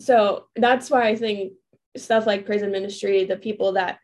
[0.00, 1.52] So that's why I think
[1.96, 3.98] stuff like prison ministry, the people that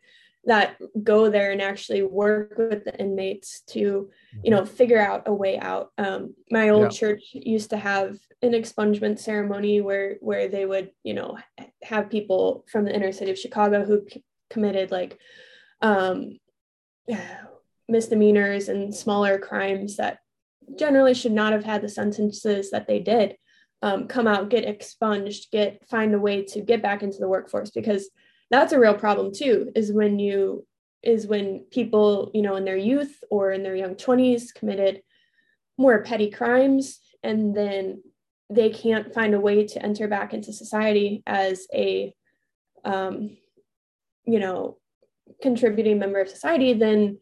[0.45, 4.51] that go there and actually work with the inmates to you mm-hmm.
[4.51, 6.89] know figure out a way out um, my old yeah.
[6.89, 11.37] church used to have an expungement ceremony where where they would you know
[11.83, 15.19] have people from the inner city of chicago who c- committed like
[15.83, 16.39] um,
[17.89, 20.21] misdemeanors and smaller crimes that
[20.79, 23.37] generally should not have had the sentences that they did
[23.83, 27.71] um, come out, get expunged, get find a way to get back into the workforce
[27.71, 28.11] because
[28.51, 29.73] that's a real problem too.
[29.75, 30.67] Is when you
[31.03, 35.03] is when people you know in their youth or in their young 20s committed
[35.79, 38.03] more petty crimes and then
[38.51, 42.15] they can't find a way to enter back into society as a
[42.85, 43.37] um,
[44.27, 44.77] you know
[45.41, 47.19] contributing member of society then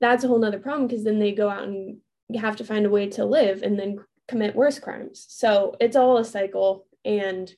[0.00, 1.98] that's a whole nother problem because then they go out and
[2.34, 5.26] have to find a way to live and then commit worse crimes.
[5.28, 6.86] So it's all a cycle.
[7.04, 7.52] And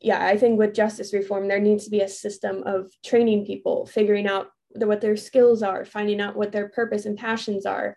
[0.00, 3.86] yeah, I think with justice reform, there needs to be a system of training people,
[3.86, 7.96] figuring out what their skills are, finding out what their purpose and passions are,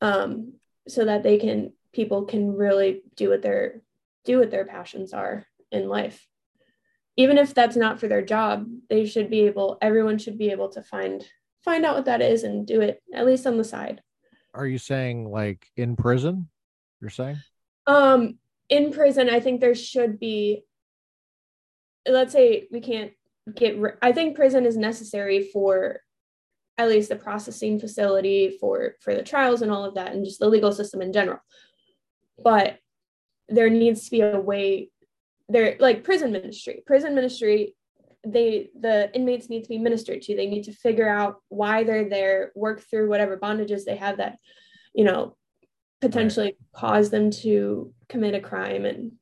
[0.00, 0.54] um,
[0.88, 3.82] so that they can people can really do what their
[4.24, 6.26] do what their passions are in life.
[7.16, 9.76] Even if that's not for their job, they should be able.
[9.82, 11.24] Everyone should be able to find
[11.64, 14.00] find out what that is and do it at least on the side
[14.54, 16.48] are you saying like in prison?
[17.00, 17.38] You're saying?
[17.86, 20.62] Um, in prison, I think there should be.
[22.06, 23.12] Let's say we can't
[23.54, 23.78] get.
[24.00, 26.00] I think prison is necessary for
[26.78, 30.40] at least the processing facility for for the trials and all of that, and just
[30.40, 31.40] the legal system in general.
[32.42, 32.78] But
[33.48, 34.90] there needs to be a way.
[35.48, 36.82] There, like prison ministry.
[36.86, 37.74] Prison ministry
[38.26, 42.08] they the inmates need to be ministered to they need to figure out why they're
[42.08, 44.36] there work through whatever bondages they have that
[44.94, 45.36] you know
[46.00, 49.12] potentially cause them to commit a crime and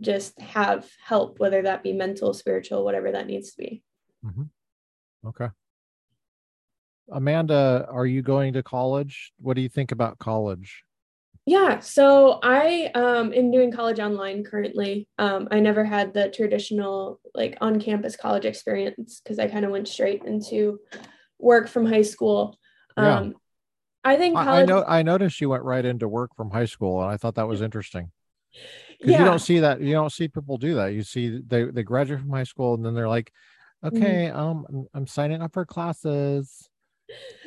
[0.00, 3.82] just have help whether that be mental spiritual whatever that needs to be
[4.24, 4.44] mm-hmm.
[5.26, 5.48] okay
[7.10, 10.84] amanda are you going to college what do you think about college
[11.48, 15.08] yeah, so I um, am doing college online currently.
[15.18, 19.70] Um, I never had the traditional like on campus college experience because I kind of
[19.70, 20.78] went straight into
[21.38, 22.58] work from high school.
[22.98, 23.30] Um, yeah.
[24.04, 24.48] I think college...
[24.48, 27.16] I, I know I noticed you went right into work from high school, and I
[27.16, 28.10] thought that was interesting.
[28.98, 29.18] Because yeah.
[29.18, 30.88] you don't see that, you don't see people do that.
[30.88, 33.32] You see they they graduate from high school, and then they're like,
[33.84, 33.96] mm-hmm.
[33.96, 34.38] "Okay, mm-hmm.
[34.38, 36.68] um, I'm signing up for classes."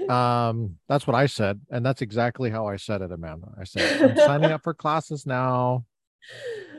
[0.10, 4.02] um that's what i said and that's exactly how i said it amanda i said
[4.02, 5.86] i'm signing up for classes now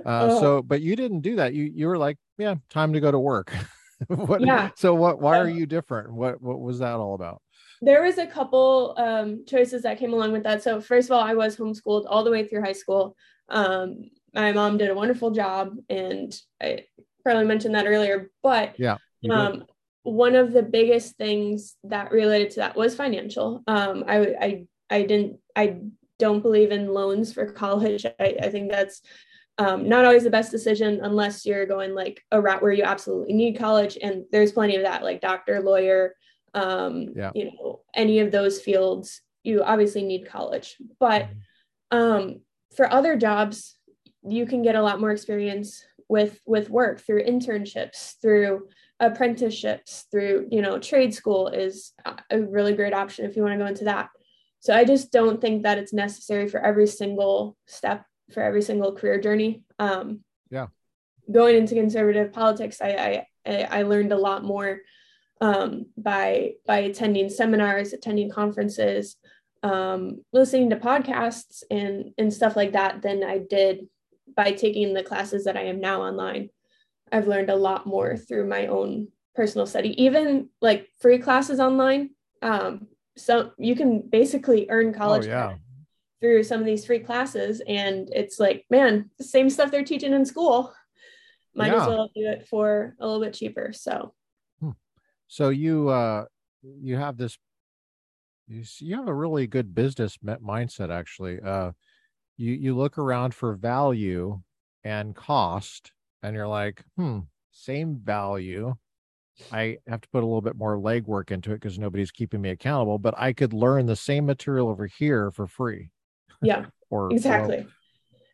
[0.04, 0.40] uh oh.
[0.40, 3.18] so but you didn't do that you you were like yeah time to go to
[3.18, 3.52] work
[4.08, 4.70] what yeah.
[4.74, 7.40] so what why are you different what what was that all about
[7.82, 11.22] there was a couple um choices that came along with that so first of all
[11.22, 13.14] i was homeschooled all the way through high school
[13.48, 16.84] um my mom did a wonderful job and i
[17.22, 18.96] probably mentioned that earlier but yeah
[19.30, 19.64] um
[20.02, 23.62] one of the biggest things that related to that was financial.
[23.66, 25.78] Um, I, I, I didn't, I
[26.18, 28.04] don't believe in loans for college.
[28.04, 29.02] I, I think that's
[29.58, 33.34] um, not always the best decision unless you're going like a route where you absolutely
[33.34, 33.96] need college.
[34.00, 36.14] And there's plenty of that, like doctor, lawyer,
[36.54, 37.30] um, yeah.
[37.34, 40.76] you know, any of those fields, you obviously need college.
[40.98, 41.28] But
[41.92, 41.98] mm-hmm.
[41.98, 42.40] um,
[42.76, 43.76] for other jobs,
[44.22, 48.68] you can get a lot more experience with with work through internships, through
[49.02, 51.92] apprenticeships through you know trade school is
[52.30, 54.08] a really great option if you want to go into that
[54.60, 58.94] so i just don't think that it's necessary for every single step for every single
[58.94, 60.68] career journey um yeah
[61.30, 64.78] going into conservative politics i i i learned a lot more
[65.42, 69.16] um by by attending seminars attending conferences
[69.62, 73.86] um listening to podcasts and and stuff like that than i did
[74.34, 76.50] by taking the classes that I am now online,
[77.10, 80.02] I've learned a lot more through my own personal study.
[80.02, 85.54] Even like free classes online, um, so you can basically earn college oh, yeah.
[86.20, 90.12] through some of these free classes, and it's like, man, the same stuff they're teaching
[90.12, 90.72] in school.
[91.54, 91.82] Might yeah.
[91.82, 93.72] as well do it for a little bit cheaper.
[93.74, 94.14] So.
[95.32, 96.26] So you uh,
[96.62, 97.38] you have this,
[98.46, 101.40] you, you have a really good business mindset actually.
[101.40, 101.72] Uh,
[102.36, 104.42] you you look around for value
[104.84, 105.92] and cost
[106.22, 108.74] and you're like hmm same value.
[109.50, 112.50] I have to put a little bit more legwork into it because nobody's keeping me
[112.50, 115.88] accountable but i could learn the same material over here for free.
[116.42, 117.60] Yeah or exactly.
[117.60, 117.68] Well,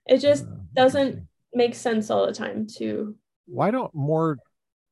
[0.07, 3.15] it just uh, doesn't make sense all the time to
[3.47, 4.39] why don't more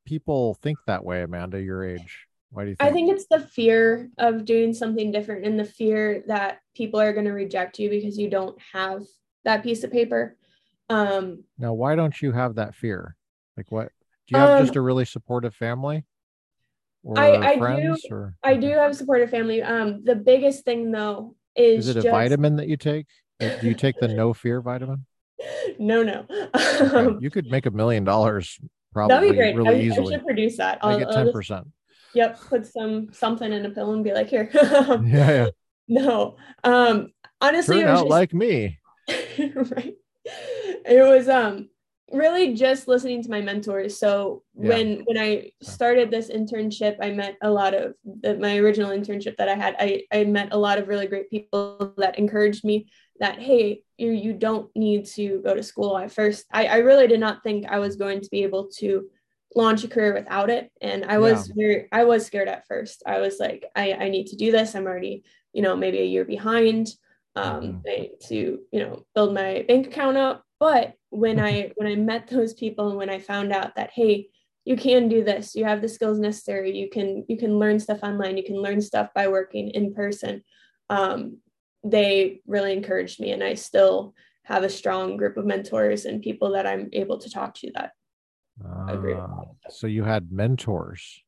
[0.07, 2.89] people think that way amanda your age why do you think?
[2.89, 7.13] I think it's the fear of doing something different and the fear that people are
[7.13, 9.03] going to reject you because you don't have
[9.43, 10.37] that piece of paper.
[10.89, 13.15] Um, now, why don't you have that fear?
[13.57, 13.91] Like, what
[14.27, 14.59] do you have?
[14.59, 16.05] Um, just a really supportive family?
[17.03, 17.97] Or I, I do.
[18.11, 18.35] Or?
[18.43, 19.61] I do have a supportive family.
[19.61, 23.07] Um, the biggest thing though is is it a vitamin that you take?
[23.39, 25.05] Do you take the no fear vitamin?
[25.77, 26.25] No, no.
[26.55, 27.15] okay.
[27.19, 28.59] You could make a million dollars
[28.97, 29.55] probably That'd be great.
[29.55, 30.13] really I, easily.
[30.13, 30.79] I should produce that.
[30.81, 31.67] I'll, get ten percent.
[32.13, 34.49] Yep, put some something in a pill and be like, here.
[34.53, 35.47] yeah, yeah.
[35.87, 36.37] No.
[36.63, 38.09] Um honestly, Turn out just...
[38.09, 38.79] like me.
[39.07, 39.93] right.
[40.85, 41.69] It was um
[42.11, 43.99] really just listening to my mentors.
[43.99, 44.69] So yeah.
[44.69, 49.37] when when I started this internship, I met a lot of the, my original internship
[49.37, 49.75] that I had.
[49.79, 52.87] I I met a lot of really great people that encouraged me
[53.19, 55.97] that hey, you you don't need to go to school.
[55.97, 59.07] At first, I I really did not think I was going to be able to
[59.55, 61.53] launch a career without it and i was yeah.
[61.55, 64.75] very i was scared at first i was like i i need to do this
[64.75, 66.87] i'm already you know maybe a year behind
[67.35, 68.03] um mm-hmm.
[68.27, 72.53] to you know build my bank account up but when i when i met those
[72.53, 74.27] people and when i found out that hey
[74.65, 77.99] you can do this you have the skills necessary you can you can learn stuff
[78.03, 80.43] online you can learn stuff by working in person
[80.89, 81.37] um
[81.89, 86.51] they really encouraged me and i still have a strong group of mentors and people
[86.51, 87.91] that i'm able to talk to that
[88.65, 91.21] uh, so you had mentors.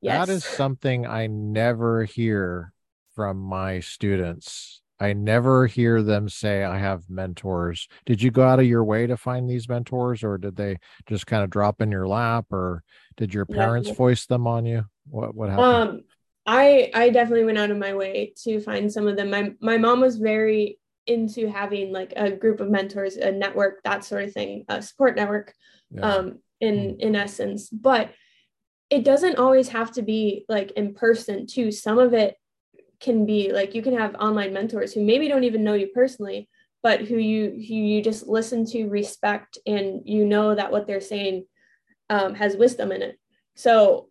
[0.00, 0.26] Yes.
[0.26, 2.72] That is something I never hear
[3.14, 4.80] from my students.
[4.98, 7.88] I never hear them say I have mentors.
[8.06, 10.78] Did you go out of your way to find these mentors or did they
[11.08, 12.84] just kind of drop in your lap or
[13.16, 13.94] did your parents yeah.
[13.94, 14.84] voice them on you?
[15.08, 15.90] What what happened?
[15.90, 16.00] Um
[16.46, 19.30] I I definitely went out of my way to find some of them.
[19.30, 24.04] My my mom was very into having like a group of mentors, a network, that
[24.04, 25.52] sort of thing, a support network.
[25.90, 26.00] Yeah.
[26.02, 27.00] Um in mm.
[27.00, 28.12] in essence but
[28.88, 32.36] it doesn't always have to be like in person too some of it
[33.00, 36.48] can be like you can have online mentors who maybe don't even know you personally
[36.82, 41.00] but who you who you just listen to respect and you know that what they're
[41.00, 41.44] saying
[42.08, 43.18] um, has wisdom in it
[43.56, 44.08] so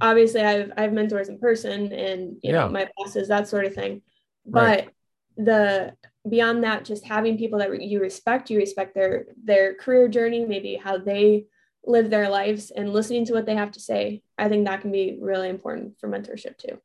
[0.00, 2.52] obviously i've i've mentors in person and you yeah.
[2.52, 4.02] know my bosses that sort of thing
[4.46, 4.90] but right.
[5.36, 5.92] the
[6.28, 10.76] beyond that just having people that you respect you respect their their career journey maybe
[10.76, 11.46] how they
[11.84, 14.92] live their lives and listening to what they have to say i think that can
[14.92, 16.78] be really important for mentorship too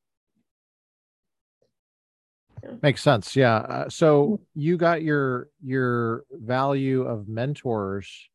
[2.64, 2.72] yeah.
[2.82, 4.44] makes sense yeah uh, so mm-hmm.
[4.56, 8.30] you got your your value of mentors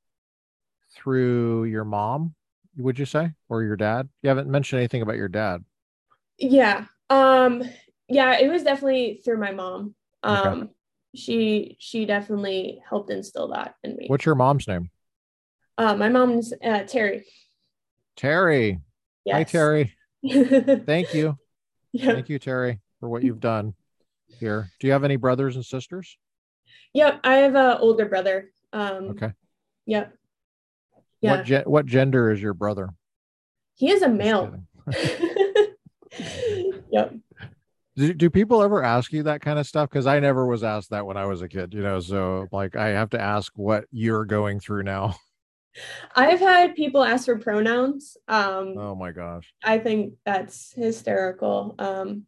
[0.92, 2.34] through your mom
[2.76, 5.64] would you say or your dad you haven't mentioned anything about your dad
[6.38, 7.62] yeah um
[8.08, 10.70] yeah it was definitely through my mom um okay.
[11.14, 14.90] she she definitely helped instill that in me what's your mom's name
[15.80, 17.24] uh, my mom's uh, Terry.
[18.14, 18.80] Terry.
[19.24, 19.34] Yes.
[19.34, 19.94] Hi, Terry.
[20.84, 21.38] Thank you.
[21.92, 22.14] Yep.
[22.14, 23.72] Thank you, Terry, for what you've done
[24.38, 24.70] here.
[24.78, 26.18] Do you have any brothers and sisters?
[26.92, 28.52] Yep, I have an older brother.
[28.74, 29.32] Um, okay.
[29.86, 30.12] Yep.
[31.20, 31.36] Yeah.
[31.36, 32.90] What ge- what gender is your brother?
[33.74, 34.62] He is a male.
[36.90, 37.14] yep.
[37.96, 39.90] Do, do people ever ask you that kind of stuff?
[39.90, 42.00] Because I never was asked that when I was a kid, you know.
[42.00, 45.16] So like, I have to ask what you're going through now.
[46.16, 48.16] I've had people ask for pronouns.
[48.26, 49.52] Um, oh my gosh.
[49.62, 51.74] I think that's hysterical.
[51.78, 52.24] Um,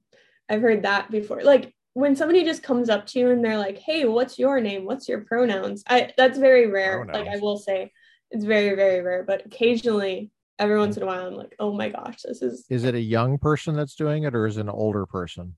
[0.48, 1.42] I've heard that before.
[1.42, 4.84] Like when somebody just comes up to you and they're like, "Hey, what's your name?
[4.84, 7.04] What's your pronouns?" I that's very rare.
[7.04, 7.26] Pronouns.
[7.26, 7.92] Like I will say,
[8.32, 9.22] it's very very rare.
[9.22, 12.84] But occasionally, every once in a while, I'm like, "Oh my gosh, this is." Is
[12.84, 15.56] it a young person that's doing it, or is it an older person?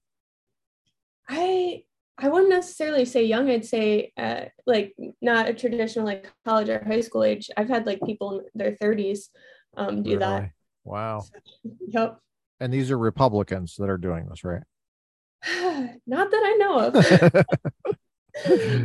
[1.29, 1.85] I
[2.19, 3.51] I wouldn't necessarily say young.
[3.51, 7.51] I'd say uh, like not a traditional like college or high school age.
[7.57, 9.29] I've had like people in their 30s
[9.77, 10.21] um, do really?
[10.21, 10.51] that.
[10.85, 11.25] Wow.
[11.89, 12.19] yep.
[12.61, 14.63] And these are Republicans that are doing this, right?
[16.07, 16.95] not that I know of.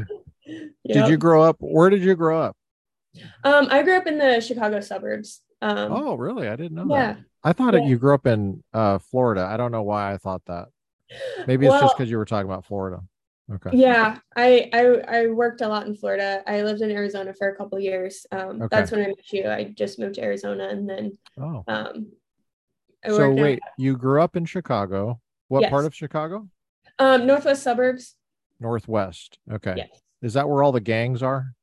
[0.85, 1.57] Did you grow up?
[1.59, 2.57] Where did you grow up?
[3.43, 5.41] Um, I grew up in the Chicago suburbs.
[5.61, 6.47] Um, oh, really?
[6.47, 7.13] I didn't know yeah.
[7.13, 7.20] that.
[7.43, 7.82] I thought Yeah.
[7.82, 9.45] it, you grew up in uh, Florida.
[9.49, 10.67] I don't know why I thought that.
[11.47, 13.01] Maybe it's just because you were talking about Florida.
[13.51, 13.72] Okay.
[13.74, 16.43] Yeah, I, I I worked a lot in Florida.
[16.45, 18.28] I lived in Arizona for a couple years.
[18.32, 18.67] Um, Okay.
[18.70, 19.49] That's when I met you.
[19.49, 22.11] I just moved to Arizona, and then Oh, um,
[23.03, 25.20] I so wait, you grew up in Chicago.
[25.47, 26.47] What part of Chicago?
[26.99, 28.15] um, northwest suburbs.
[28.59, 29.39] Northwest.
[29.51, 29.74] Okay.
[29.78, 30.01] Yes.
[30.22, 31.53] Is that where all the gangs are?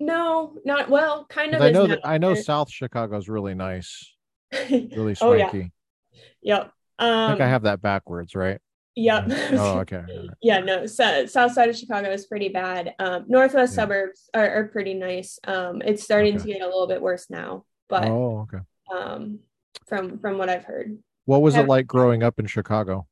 [0.00, 1.26] No, not well.
[1.28, 1.60] Kind of.
[1.60, 4.14] I know that I know South Chicago's really nice,
[4.70, 5.72] really swanky.
[5.72, 6.24] Oh, yeah.
[6.42, 6.72] Yep.
[6.98, 8.58] I Um, think I have that backwards, right?
[8.96, 9.24] Yep.
[9.52, 10.02] Oh, okay.
[10.42, 10.86] yeah, no.
[10.86, 12.94] So, south side of Chicago is pretty bad.
[12.98, 13.82] Um, northwest Yeah.
[13.82, 15.38] suburbs are, are pretty nice.
[15.46, 16.44] Um, it's starting Okay.
[16.52, 18.64] to get a little bit worse now, but Oh, okay.
[18.94, 19.40] um,
[19.86, 20.98] from from what I've heard.
[21.26, 23.06] What was it like growing up in Chicago?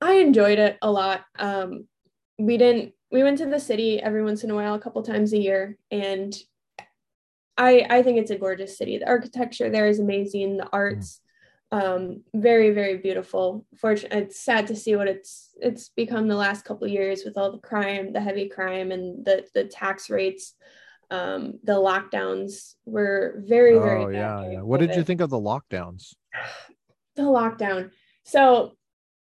[0.00, 1.24] I enjoyed it a lot.
[1.38, 1.86] Um,
[2.38, 2.92] we didn't.
[3.12, 5.76] We went to the city every once in a while, a couple times a year,
[5.90, 6.34] and
[7.58, 8.96] I I think it's a gorgeous city.
[8.96, 10.56] The architecture there is amazing.
[10.56, 11.20] The arts,
[11.70, 13.66] um, very very beautiful.
[13.76, 17.52] Fortunately, it's sad to see what it's it's become the last couple years with all
[17.52, 20.54] the crime, the heavy crime, and the the tax rates.
[21.10, 24.62] Um, the lockdowns were very very Oh, bad yeah, yeah.
[24.62, 26.14] What did you think of the lockdowns?
[27.16, 27.90] the lockdown.
[28.24, 28.72] So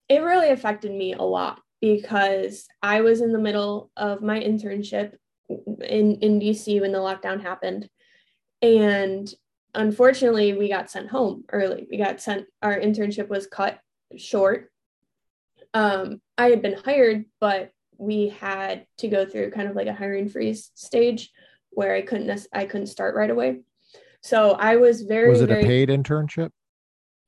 [0.09, 5.13] it really affected me a lot because I was in the middle of my internship
[5.49, 7.89] in, in DC when the lockdown happened.
[8.61, 9.31] And
[9.73, 11.87] unfortunately, we got sent home early.
[11.89, 13.79] We got sent, our internship was cut
[14.17, 14.71] short.
[15.73, 19.93] Um, I had been hired, but we had to go through kind of like a
[19.93, 21.31] hiring freeze stage
[21.69, 23.59] where I couldn't, I couldn't start right away.
[24.21, 26.49] So I was very, Was it very a paid internship?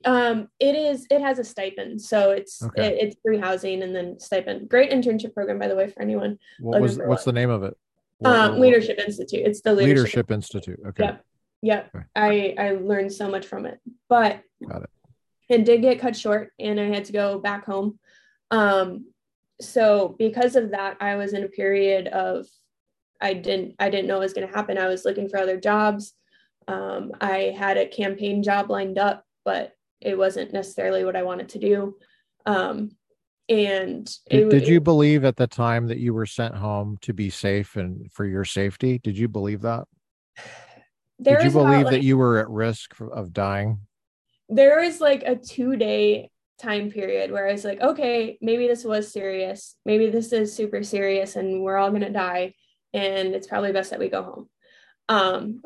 [0.05, 1.05] Um, it is.
[1.09, 2.87] It has a stipend, so it's Okay.
[2.87, 4.69] it, it's free housing and then stipend.
[4.69, 6.37] Great internship program, by the way, for anyone.
[6.59, 7.35] What was what's one.
[7.35, 7.75] the name of it?
[8.19, 9.45] What- Um, what- Leadership Institute.
[9.45, 9.97] It's the leadership.
[9.97, 10.79] Leadership Institute.
[10.87, 11.03] Okay.
[11.03, 11.25] Yep.
[11.63, 11.89] Yep.
[11.95, 12.05] Okay.
[12.15, 13.79] I I learned so much from it,
[14.09, 14.89] but Got it.
[15.49, 17.99] it did get cut short, and I had to go back home.
[18.49, 19.05] Um,
[19.59, 22.47] so because of that, I was in a period of
[23.19, 24.77] I didn't I didn't know what was going to happen.
[24.79, 26.13] I was looking for other jobs.
[26.67, 31.49] Um, I had a campaign job lined up, but it wasn't necessarily what I wanted
[31.49, 31.97] to do.
[32.45, 32.91] Um,
[33.49, 37.13] and Did, it, did you believe at the time that you were sent home to
[37.13, 38.99] be safe and for your safety?
[38.99, 39.85] Did you believe that?
[41.19, 43.79] there did you believe like- that you were at risk of dying?
[44.51, 46.29] there was like a two day
[46.59, 49.75] time period where I was like, okay, maybe this was serious.
[49.85, 52.53] Maybe this is super serious and we're all going to die.
[52.93, 54.49] And it's probably best that we go home.
[55.09, 55.61] Um,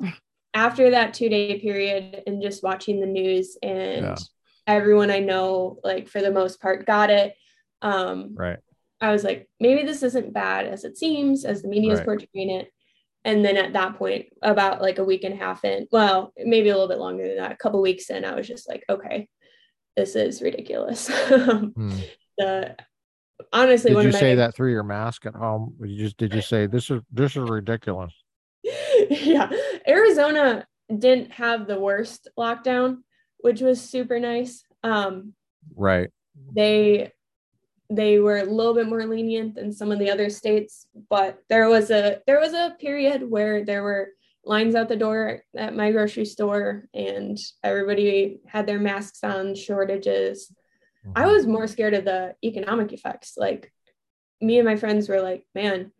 [0.54, 4.16] after that two day period and just watching the news and Yeah.
[4.66, 7.34] everyone I know, like for the most part, got it.
[7.82, 8.58] Um, Right.
[9.00, 12.04] I was like, maybe this isn't bad as it seems, as the media is Right.
[12.04, 12.70] portraying it.
[13.24, 16.68] And then at that point, about like a week and a half in, well, maybe
[16.70, 19.28] a little bit longer than that, a couple weeks in, I was just like, okay,
[19.96, 21.08] this is ridiculous.
[21.30, 21.96] Hmm.
[22.38, 22.76] the
[23.52, 25.76] honestly, Did you say that through your mask at home?
[25.80, 28.12] You just did you say this is this is ridiculous?
[29.34, 29.50] yeah,
[29.88, 32.98] Arizona didn't have the worst lockdown,
[33.38, 34.64] which was super nice.
[34.82, 35.34] Um,
[35.76, 36.10] Right.
[36.54, 37.12] they
[37.90, 41.68] they were a little bit more lenient than some of the other states but there
[41.68, 44.08] was a there was a period where there were
[44.44, 50.52] lines out the door at my grocery store and everybody had their masks on shortages
[51.16, 51.32] i Mhm.
[51.32, 53.72] was more scared of the economic effects like
[54.40, 55.92] me and my friends were like man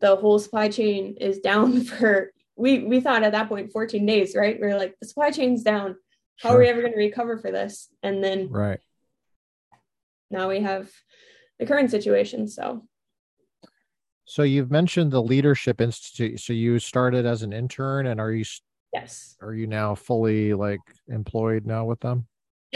[0.00, 4.34] the whole supply chain is down for we we thought at that point 14 days
[4.36, 5.96] right we are like the supply chain's down
[6.40, 8.80] how are we ever going to recover for this and then Right.
[10.30, 10.90] now we have
[11.58, 12.48] the current situation.
[12.48, 12.82] So
[14.24, 16.40] So you've mentioned the Leadership Institute.
[16.40, 18.44] So you started as an intern, and are you
[18.92, 22.26] yes, are you now fully like employed now with them?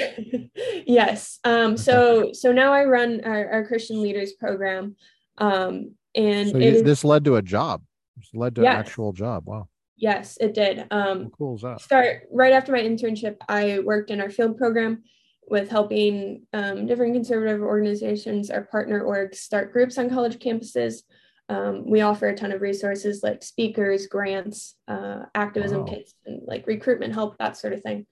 [0.86, 1.40] yes.
[1.42, 4.94] Um, so so now I run our, our Christian Leaders Program,
[5.38, 7.82] um, and So you, is- this led to a job.
[8.18, 8.74] This led to Yes.
[8.74, 9.46] an actual job.
[9.46, 9.68] Wow.
[9.96, 10.86] yes, it did.
[10.90, 11.80] Um, How cool is that?
[11.80, 15.02] start right after my internship i worked in our field program
[15.48, 21.02] with helping um, different conservative organizations our partner orgs start groups on college campuses
[21.48, 25.86] um, we offer a ton of resources like speakers grants uh, activism Wow.
[25.92, 28.06] kits and like recruitment help that sort of thing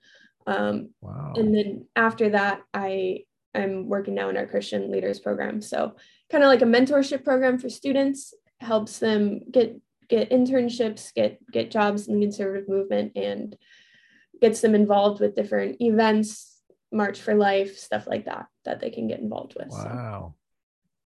[0.47, 1.35] um, Wow.
[1.37, 5.95] and then after that i i'm working now in our christian leaders program so
[6.31, 9.79] kind of like a mentorship program for students helps them get
[10.09, 13.57] get internships get get jobs in the conservative movement and
[14.41, 16.61] gets them involved with different events
[16.93, 20.35] march for life stuff like that that they can get involved with so Wow.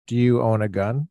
[0.06, 1.08] Do you own a gun?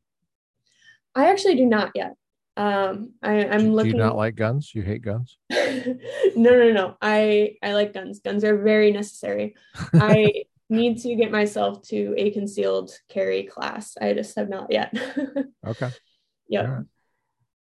[1.16, 2.16] I actually do not yet.
[2.56, 3.92] Um, I, I'm do, looking.
[3.94, 4.74] Do you not like guns?
[4.74, 5.38] You hate guns?
[5.50, 5.98] no,
[6.36, 6.98] no, no.
[7.02, 8.20] I I like guns.
[8.20, 9.56] Guns are very necessary.
[9.94, 13.98] I need to get myself to a concealed carry class.
[14.00, 14.94] I just have not yet.
[15.66, 15.90] Okay.
[16.50, 16.68] yep.
[16.68, 16.86] Right.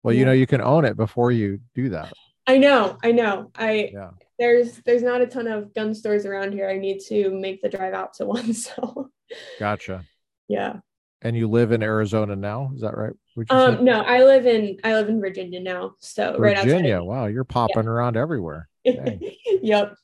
[0.02, 2.12] Well, you know, you can own it before you do that.
[2.46, 2.98] I know.
[3.02, 3.50] I know.
[3.54, 4.10] I Yeah.
[4.38, 6.68] there's there's not a ton of gun stores around here.
[6.68, 8.52] I need to make the drive out to one.
[8.54, 9.10] So
[9.58, 10.04] Gotcha.
[10.48, 10.76] yeah.
[11.22, 12.72] And you live in Arizona now?
[12.74, 13.12] Is that right?
[13.36, 13.54] You say?
[13.54, 15.92] Um, no, I live in I live in Virginia now.
[16.00, 16.70] So right outside.
[16.70, 17.02] Virginia.
[17.02, 18.68] Wow, you're popping around everywhere.
[18.84, 19.94] Yep.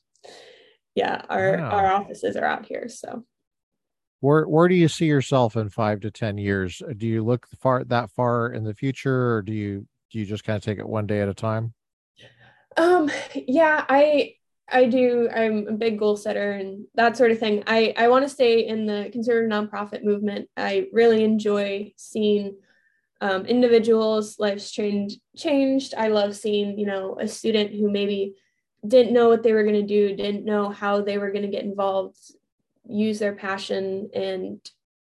[0.93, 1.69] Yeah, our Wow.
[1.71, 2.87] our offices are out here.
[2.89, 3.23] So
[4.19, 6.81] Where where do you see yourself in five to ten years?
[6.97, 10.43] Do you look far that far in the future, or do you do you just
[10.43, 11.73] kind of take it one day at a time?
[12.77, 14.33] um yeah, I
[14.69, 17.63] I do I'm a big goal setter and that sort of thing.
[17.67, 20.49] I I want to stay in the conservative nonprofit movement.
[20.57, 22.57] I really enjoy seeing
[23.21, 25.93] um, individuals' lives changed changed.
[25.97, 28.35] I love seeing, you know, a student who maybe
[28.87, 31.51] didn't know what they were going to do, didn't know how they were going to
[31.51, 32.17] get involved,
[32.89, 34.59] use their passion and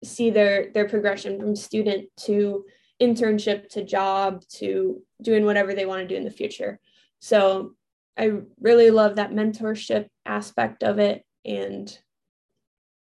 [0.05, 2.64] see their their progression from student to
[3.01, 6.81] internship to job to doing whatever they want to do in the future.
[7.21, 7.75] So
[8.16, 11.97] I really love that mentorship aspect of it and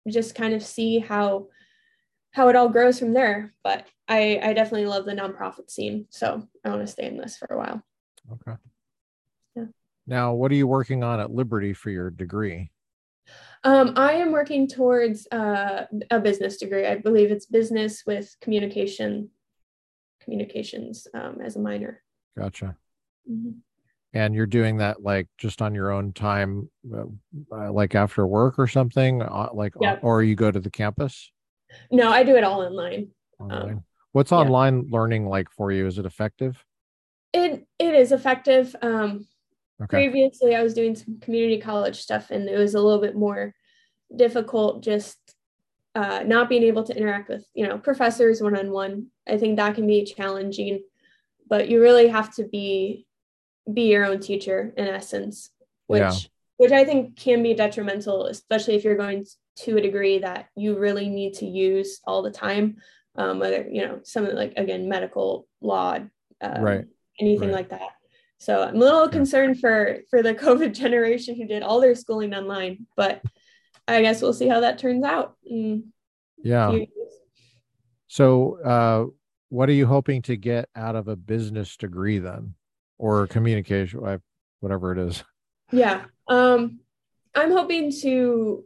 [0.10, 1.48] just kind of see how
[2.32, 3.54] how it all grows from there.
[3.64, 6.08] But I, I definitely love the nonprofit scene.
[6.10, 7.84] So I want to stay in this for a while.
[8.32, 8.58] Okay.
[9.56, 9.66] Yeah.
[10.08, 12.72] Now, what are you working on at Liberty for your degree?
[13.64, 16.88] Um, I am working towards uh, a business degree.
[16.88, 19.30] I believe it's business with communication,
[20.24, 22.02] communications um, as a minor.
[22.38, 22.76] Gotcha.
[23.30, 23.58] Mhm.
[24.14, 27.06] And you're doing that like just on your own time, uh,
[27.52, 30.00] uh, like after work or something, uh, like, Yeah.
[30.02, 31.32] or you go to the campus
[31.92, 33.12] No, I do it all online.
[33.40, 33.84] online.
[34.12, 34.40] What's yeah.
[34.40, 35.88] online learning like for you?
[35.88, 36.66] Is it effective?
[37.32, 38.76] It it is effective.
[38.82, 39.26] Um,
[39.84, 39.98] Okay.
[40.10, 43.54] previously, I was doing some community college stuff, and it was a little bit more
[44.16, 45.18] difficult just
[45.96, 49.08] uh, not being able to interact with you know professors one on one.
[49.28, 50.84] I think that can be challenging,
[51.50, 53.06] but you really have to be
[53.72, 55.52] be your own teacher in essence,
[55.88, 56.16] which Yeah.
[56.58, 59.26] which I think can be detrimental, especially if you're going
[59.58, 62.78] to a degree that you really need to use all the time.
[63.16, 66.00] Um, whether you know something like again medical law,
[66.40, 66.86] um, Right.
[67.20, 67.56] anything Right.
[67.56, 67.90] like that.
[68.42, 72.34] So I'm a little concerned for for the COVID generation who did all their schooling
[72.34, 73.22] online, but
[73.88, 75.36] I guess we'll see how that turns out.
[76.44, 76.76] Yeah.
[78.08, 79.06] So, uh,
[79.50, 82.56] what are you hoping to get out of a business degree then,
[82.98, 84.20] or communication,
[84.60, 85.24] whatever it is?
[85.72, 86.06] Yeah.
[86.28, 86.80] Um,
[87.36, 88.66] I'm hoping to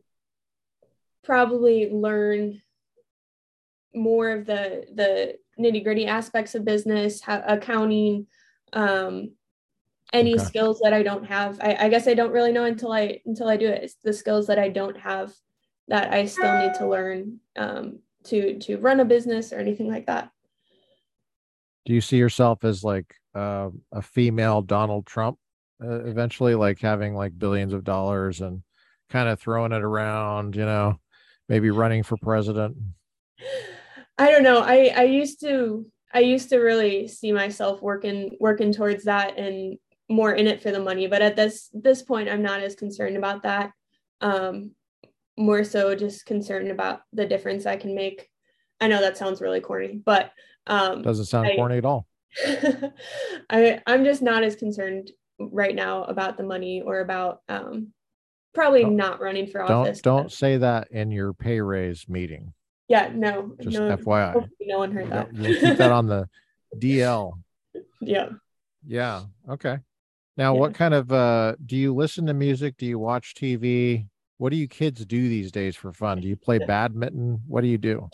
[1.26, 2.62] probably learn
[3.94, 8.28] more of the the nitty gritty aspects of business, how, accounting,
[8.72, 9.34] um,
[10.14, 10.44] any Okay.
[10.44, 11.60] skills that I don't have.
[11.62, 13.84] I, I guess I don't really know until I until I do it.
[13.84, 15.34] It's the skills that I don't have
[15.88, 20.08] that I still need to learn um, to to run a business or anything like
[20.08, 20.32] that.
[21.86, 25.38] Do you see yourself as like uh, a female Donald Trump
[25.84, 28.64] uh, eventually, like having like billions of dollars and
[29.10, 31.00] kind of throwing it around, you know,
[31.48, 32.76] maybe running for president?
[34.18, 34.60] I don't know.
[34.60, 39.78] I I used to I used to really see myself working working towards that and
[40.10, 41.08] more in it for the money.
[41.08, 43.72] But at this this point, I'm not as concerned about that.
[44.22, 44.72] Um,
[45.38, 48.30] more so just concerned about the difference I can make.
[48.80, 50.32] I know that sounds really corny, but
[50.68, 52.08] um, Doesn't sound I- corny at all.
[53.50, 57.94] I I'm just not as concerned right now about the money or about um,
[58.54, 62.54] probably Don't- not running for office Don't don't say that in your pay raise meeting.
[62.88, 63.98] Yeah, no, Just no.
[63.98, 64.48] FYI.
[64.62, 65.34] No one heard that.
[65.36, 66.30] You'll keep that on the
[66.78, 67.34] DL.
[68.00, 68.30] yeah.
[68.86, 69.24] Yeah.
[69.50, 69.80] Okay.
[70.38, 70.60] Now, Yeah.
[70.60, 72.78] what kind of uh do you listen to music?
[72.78, 74.06] Do you watch TV?
[74.38, 76.20] What do you kids do these days for fun?
[76.20, 77.42] Do you play badminton?
[77.48, 78.10] What do you do?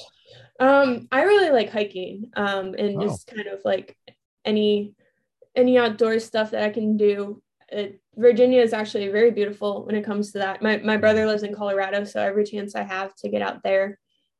[0.59, 3.01] Um, I really like hiking, um, and Oh.
[3.07, 3.97] just kind of like
[4.45, 4.93] any
[5.55, 7.41] any outdoor stuff that I can do.
[7.69, 10.61] It, Virginia is actually very beautiful when it comes to that.
[10.61, 13.97] My my brother lives in Colorado, so every chance I have to get out there,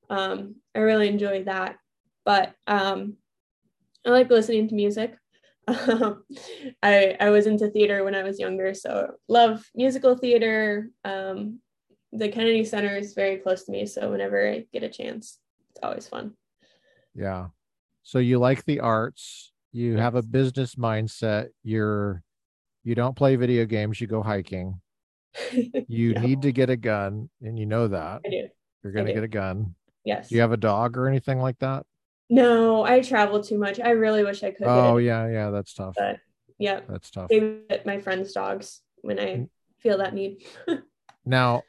[0.10, 1.78] um, I really enjoy that.
[2.26, 3.16] But um,
[4.06, 5.16] I like listening to music.
[5.68, 6.24] Um,
[6.84, 10.90] I I was into theater when I was younger, so love musical theater.
[11.04, 11.60] Um,
[12.12, 15.40] the Kennedy Center is very close to me, so whenever I get a chance,
[15.70, 16.34] it's always fun.
[17.16, 17.48] Yeah.
[18.04, 22.24] So you like the arts, you have a business mindset, you're
[22.84, 24.82] you don't play video games, you go hiking.
[25.88, 28.22] You Yeah, need to get a gun, and you know that.
[28.26, 28.48] I do.
[28.84, 29.16] You're going to do.
[29.16, 29.76] get a gun.
[30.04, 30.30] Yes.
[30.30, 31.86] Do you have a dog or anything like that?
[32.32, 33.82] No, I travel too much.
[33.82, 34.66] I really wish I could.
[34.66, 35.96] Oh yeah, yeah, that's tough.
[35.98, 36.22] But
[36.58, 37.30] yeah, that's tough.
[37.30, 39.48] Babysit my friends' dogs when I
[39.80, 40.42] feel that need.
[41.26, 41.64] now,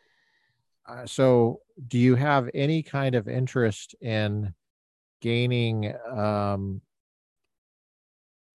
[0.89, 4.55] uh, so do you have any kind of interest in
[5.21, 6.81] gaining um,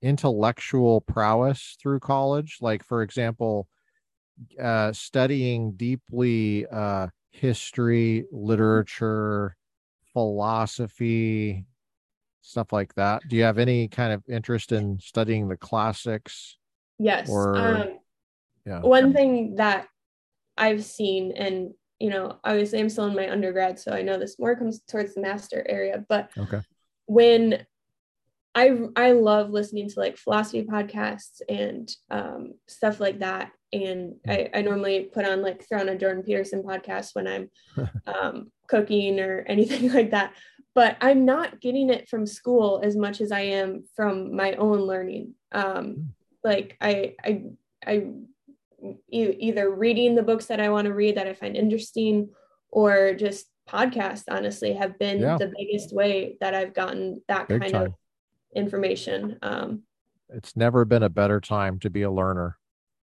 [0.01, 2.59] intellectual prowess through college?
[2.61, 3.67] Like, for example,
[4.57, 9.57] uh, studying deeply uh, history, literature,
[10.13, 11.65] philosophy,
[12.47, 13.27] stuff like that.
[13.27, 16.57] Do you have any kind of interest in studying the classics?
[16.97, 17.29] Yes.
[17.29, 17.99] Or, um,
[18.65, 18.79] yeah.
[18.79, 19.87] One thing that
[20.57, 24.39] I've seen, and you know, obviously I'm still in my undergrad, so I know this
[24.39, 26.61] more comes towards the master area, but okay.
[27.05, 27.65] when
[28.55, 33.51] I I love listening to like philosophy podcasts and um, stuff like that.
[33.73, 37.49] And I, I normally put on like throw on a Jordan Peterson podcasts when I'm
[38.07, 40.33] um, cooking or anything like that.
[40.77, 44.81] But I'm not getting it from school as much as I am from my own
[44.81, 45.33] learning.
[45.51, 46.01] Um, hmm.
[46.43, 47.45] like I I
[47.83, 48.05] I
[49.09, 52.29] either reading the books that I want to read that I find interesting
[52.69, 55.39] or just podcasts honestly have been yeah.
[55.39, 57.85] the biggest way that I've gotten that Big kind time.
[57.87, 57.93] of
[58.55, 59.39] information.
[59.41, 59.81] Um,
[60.29, 62.55] it's never been a better time to be a learner.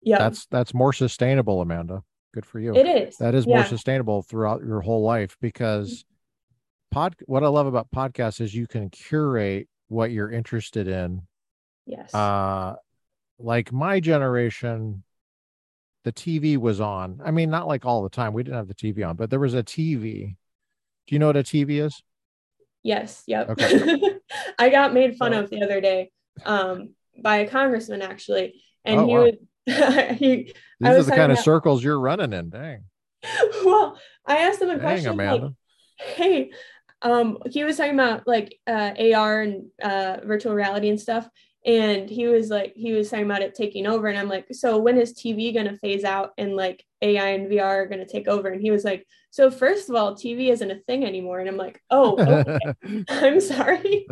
[0.01, 2.03] Yeah, that's that's more sustainable, Amanda.
[2.33, 2.75] Good for you.
[2.75, 3.15] It is.
[3.19, 3.55] That is yeah.
[3.55, 6.03] more sustainable throughout your whole life because
[6.91, 7.15] pod.
[7.25, 11.23] What I love about podcasts is you can curate what you're interested in.
[11.85, 12.13] Yes.
[12.13, 12.75] Uh,
[13.39, 15.03] like my generation,
[16.03, 17.21] the TV was on.
[17.23, 18.33] I mean, not like all the time.
[18.33, 20.35] We didn't have the TV on, but there was a TV.
[21.07, 22.01] Do you know what a TV is?
[22.83, 23.23] Yes.
[23.27, 23.49] Yep.
[23.49, 24.01] Okay.
[24.59, 26.11] I got made fun of the other day
[26.45, 29.21] um, by a congressman actually, and oh, he wow.
[29.23, 29.37] would.
[30.17, 32.49] he, These are the kind of circles you're running in.
[32.49, 32.83] Dang.
[33.63, 35.45] Well, I asked him a Dang, question Amanda.
[35.45, 35.53] like,
[36.15, 36.51] "Hey,
[37.01, 41.27] um, he was talking about like uh, AR and uh, virtual reality and stuff,
[41.65, 44.07] and he was like he was talking about it taking over.
[44.07, 47.49] And i'm like so when is tv going to phase out and like ai and
[47.49, 48.49] vr are going to take over?
[48.49, 51.39] And he was like so first of all tv isn't a thing anymore.
[51.39, 53.05] And i'm like oh okay.
[53.09, 54.07] i'm sorry.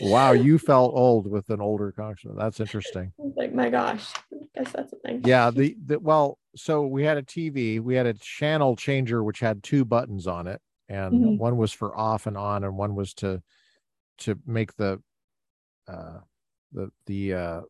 [0.00, 3.12] Wow you felt old with an older congressman that's interesting.
[3.36, 4.06] Like my gosh.
[4.32, 5.22] I guess that's a thing.
[5.24, 9.40] Yeah the, the well so we had a tv we had a channel changer which
[9.40, 11.36] had two buttons on it and mm-hmm.
[11.36, 13.42] one was for off and on and one was to
[14.18, 15.00] to make the
[15.88, 16.18] uh
[16.72, 17.60] the the uh,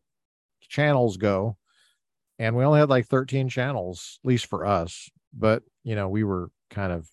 [0.61, 1.57] channels go,
[2.37, 5.09] and we only had like 13 channels, at least for us.
[5.33, 7.09] But you know, we were kind of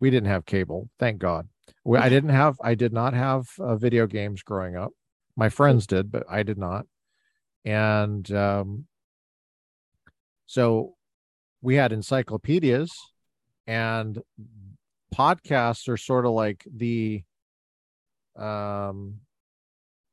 [0.00, 1.48] we didn't have cable, thank God.
[1.84, 4.92] We, I didn't have I did not have uh, video games growing up.
[5.36, 6.86] My friends did, but I did not.
[7.64, 8.86] And um,
[10.46, 10.94] so
[11.62, 12.92] we had encyclopedias
[13.66, 14.20] and
[15.14, 17.22] podcasts are sort of like the
[18.36, 19.20] um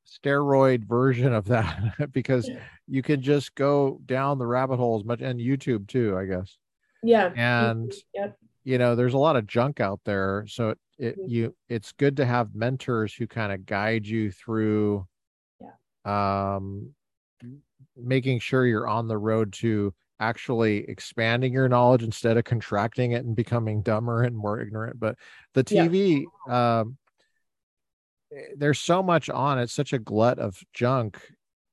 [0.09, 2.49] steroid version of that because
[2.87, 6.57] you can just go down the rabbit hole as much and YouTube too, I guess.
[7.03, 7.31] Yeah.
[7.35, 8.37] And yep.
[8.63, 10.45] you know, there's a lot of junk out there.
[10.47, 11.29] So it, it mm-hmm.
[11.29, 15.07] you it's good to have mentors who kind of guide you through
[15.61, 16.51] yeah.
[16.51, 16.91] um
[17.95, 23.25] making sure you're on the road to actually expanding your knowledge instead of contracting it
[23.25, 24.99] and becoming dumber and more ignorant.
[24.99, 25.15] But
[25.53, 26.79] the TV yeah.
[26.79, 26.97] um
[28.57, 31.19] there's so much on it's such a glut of junk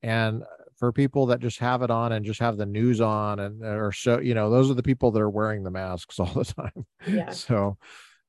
[0.02, 0.42] and
[0.78, 3.92] for people that just have it on and just have the news on and or
[3.92, 6.86] so you know those are the people that are wearing the masks all the time
[7.06, 7.76] yeah so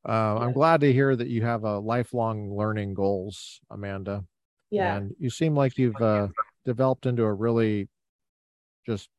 [0.07, 0.45] uh, yeah.
[0.45, 4.24] i'm glad to hear that you have a lifelong learning goals amanda
[4.72, 6.28] yeah and you seem like you've uh,
[6.65, 7.88] developed into a really
[8.86, 9.09] just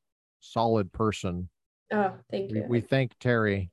[0.41, 1.49] solid person
[1.93, 3.70] oh thank you we, we thank terry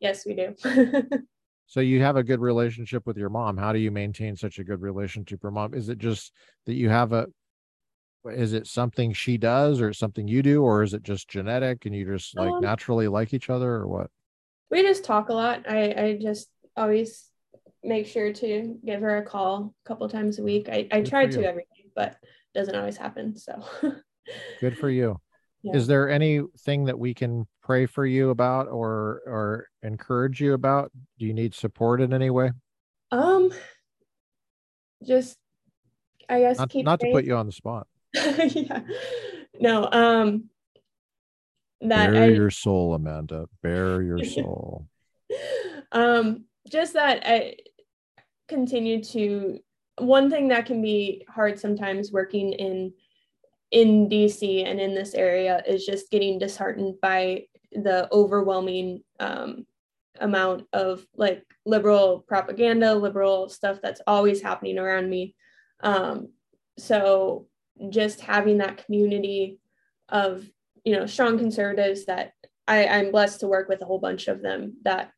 [0.00, 0.54] yes we do
[1.70, 3.56] So you have a good relationship with your mom.
[3.56, 5.72] How do you maintain such a good relationship with your mom?
[5.72, 6.32] Is it just
[6.66, 7.28] that you have a
[8.24, 11.94] is it something she does or something you do or is it just genetic and
[11.94, 14.10] you just like um, naturally like each other or what?
[14.68, 15.64] We just talk a lot.
[15.68, 17.28] I I just always
[17.84, 20.68] make sure to give her a call a couple times a week.
[20.68, 22.16] I I try to every day, but
[22.52, 23.36] doesn't always happen.
[23.36, 23.62] So
[24.60, 25.20] good for you.
[25.62, 25.76] Yeah.
[25.76, 30.90] Is there anything that we can pray for you about or or encourage you about?
[31.18, 32.52] Do you need support in any way?
[33.12, 33.52] Um
[35.06, 35.36] just
[36.28, 37.86] I guess not, not to put you on the spot.
[38.14, 38.80] yeah.
[39.60, 40.44] No, um
[41.82, 43.46] that bare I, your soul, Amanda.
[43.62, 44.86] Bare your soul.
[45.92, 47.56] um just that I
[48.48, 49.58] continue to
[49.98, 52.92] one thing that can be hard sometimes working in
[53.70, 59.64] in DC and in this area is just getting disheartened by the overwhelming um,
[60.20, 65.34] amount of like liberal propaganda, liberal stuff that's always happening around me.
[65.82, 66.32] Um,
[66.78, 67.46] so
[67.88, 69.60] just having that community
[70.08, 70.44] of
[70.84, 72.32] you know strong conservatives that
[72.66, 75.12] I, I'm blessed to work with a whole bunch of them that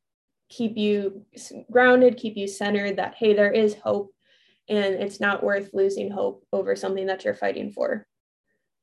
[0.48, 1.24] keep you
[1.70, 2.96] grounded, keep you centered.
[2.96, 4.12] That hey, there is hope,
[4.68, 8.07] and it's not worth losing hope over something that you're fighting for.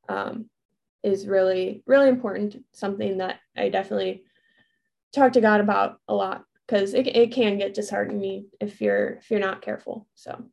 [0.09, 0.49] Um,
[1.01, 2.57] is really really important.
[2.73, 4.23] Something that I definitely
[5.13, 9.31] talk to God about a lot because it, it can get disheartening if you're if
[9.31, 10.07] you're not careful.
[10.15, 10.43] So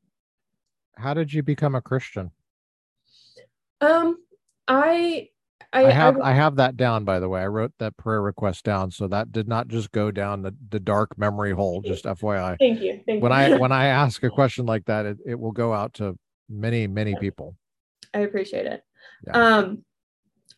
[0.97, 2.31] how did you become a Christian?
[3.81, 4.19] Um
[4.69, 5.29] I
[5.73, 7.43] I, I have I, I, have that down by the way.
[7.43, 10.81] I wrote that prayer request down, so that did not just go down the, the
[10.81, 11.83] dark memory hole.
[11.83, 12.57] Just FYI.
[12.59, 13.01] Thank you.
[13.05, 13.39] Thank when you.
[13.39, 16.17] I when I ask a question like that, it, it will go out to
[16.49, 17.19] many many yeah.
[17.19, 17.57] people.
[18.15, 18.85] I appreciate it.
[19.27, 19.33] Yeah.
[19.33, 19.85] Um,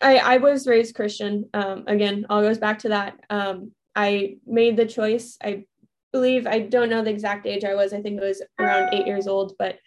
[0.00, 1.48] I I was raised Christian.
[1.52, 3.18] Um, again, all goes back to that.
[3.30, 5.36] Um, I made the choice.
[5.42, 5.64] I
[6.12, 7.92] believe, I don't know the exact age I was.
[7.92, 9.78] I think it was around eight years old, but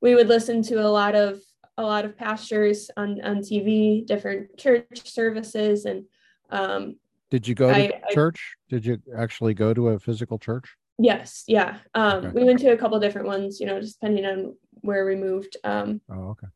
[0.00, 1.40] we would listen to a lot of
[1.78, 6.04] a lot of pastors on on TV, different church services, and
[6.50, 6.96] um,
[7.30, 8.56] did you go to I, church?
[8.70, 10.68] I, did you actually go to a physical church?
[10.98, 11.78] Yes, yeah.
[11.94, 12.30] Um, okay.
[12.34, 15.56] We went to a couple different ones, you know, just depending on where we moved.
[15.64, 16.48] Um, oh, okay.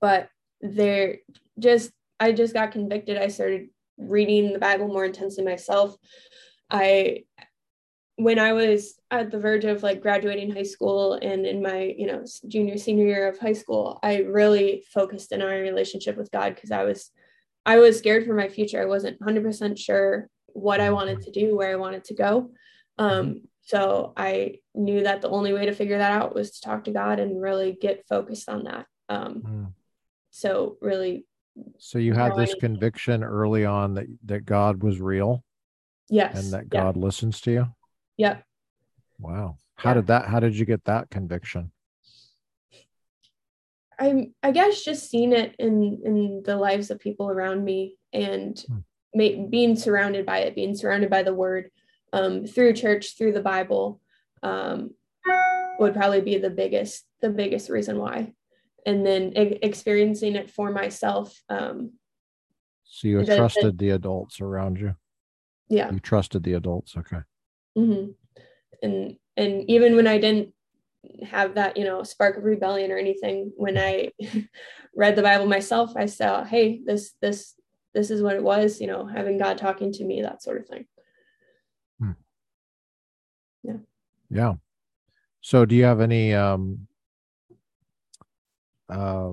[0.00, 0.28] But
[0.64, 1.18] there,
[1.58, 3.18] just I just got convicted.
[3.18, 5.96] I started reading the Bible more intensely myself.
[6.70, 7.24] I
[8.16, 12.06] when I was at the verge of like graduating high school and in my, you
[12.06, 16.30] know, junior senior year of high school, I really focused in on my relationship with
[16.30, 17.10] God because I was
[17.66, 18.80] I was scared for my future.
[18.80, 22.50] I wasn't 100% sure what I wanted to do, where I wanted to go.
[22.98, 26.84] Um, so I knew that the only way to figure that out was to talk
[26.84, 28.86] to God and really get focused on that.
[29.08, 29.72] Um, mm.
[30.34, 31.26] So really.
[31.78, 35.44] So you had this conviction early on that that God was real.
[36.10, 36.36] Yes.
[36.36, 37.02] And that God yeah.
[37.02, 37.66] listens to you.
[38.16, 38.44] Yep.
[39.20, 39.58] Wow.
[39.76, 39.94] How yeah.
[39.94, 40.26] did that?
[40.26, 41.70] How did you get that conviction?
[43.96, 48.58] I I guess just seeing it in in the lives of people around me and
[48.58, 48.78] hmm.
[49.14, 51.70] ma- being surrounded by it, being surrounded by the Word
[52.12, 54.00] um, through church, through the Bible,
[54.42, 54.90] um,
[55.78, 58.34] would probably be the biggest the biggest reason why.
[58.86, 61.40] And then e- experiencing it for myself.
[61.48, 61.92] Um,
[62.84, 64.94] so you trusted the, the adults around you
[65.68, 67.18] yeah you trusted the adults okay
[67.76, 68.10] mm-hmm.
[68.82, 70.52] and and even when i didn't
[71.22, 74.10] have that you know spark of rebellion or anything when i
[74.96, 77.54] read the bible myself i saw hey this this
[77.94, 80.66] this is what it was you know having god talking to me that sort of
[80.66, 80.84] thing
[81.98, 82.12] hmm.
[83.62, 83.76] yeah
[84.30, 84.54] yeah
[85.40, 86.86] so do you have any um
[88.88, 89.32] uh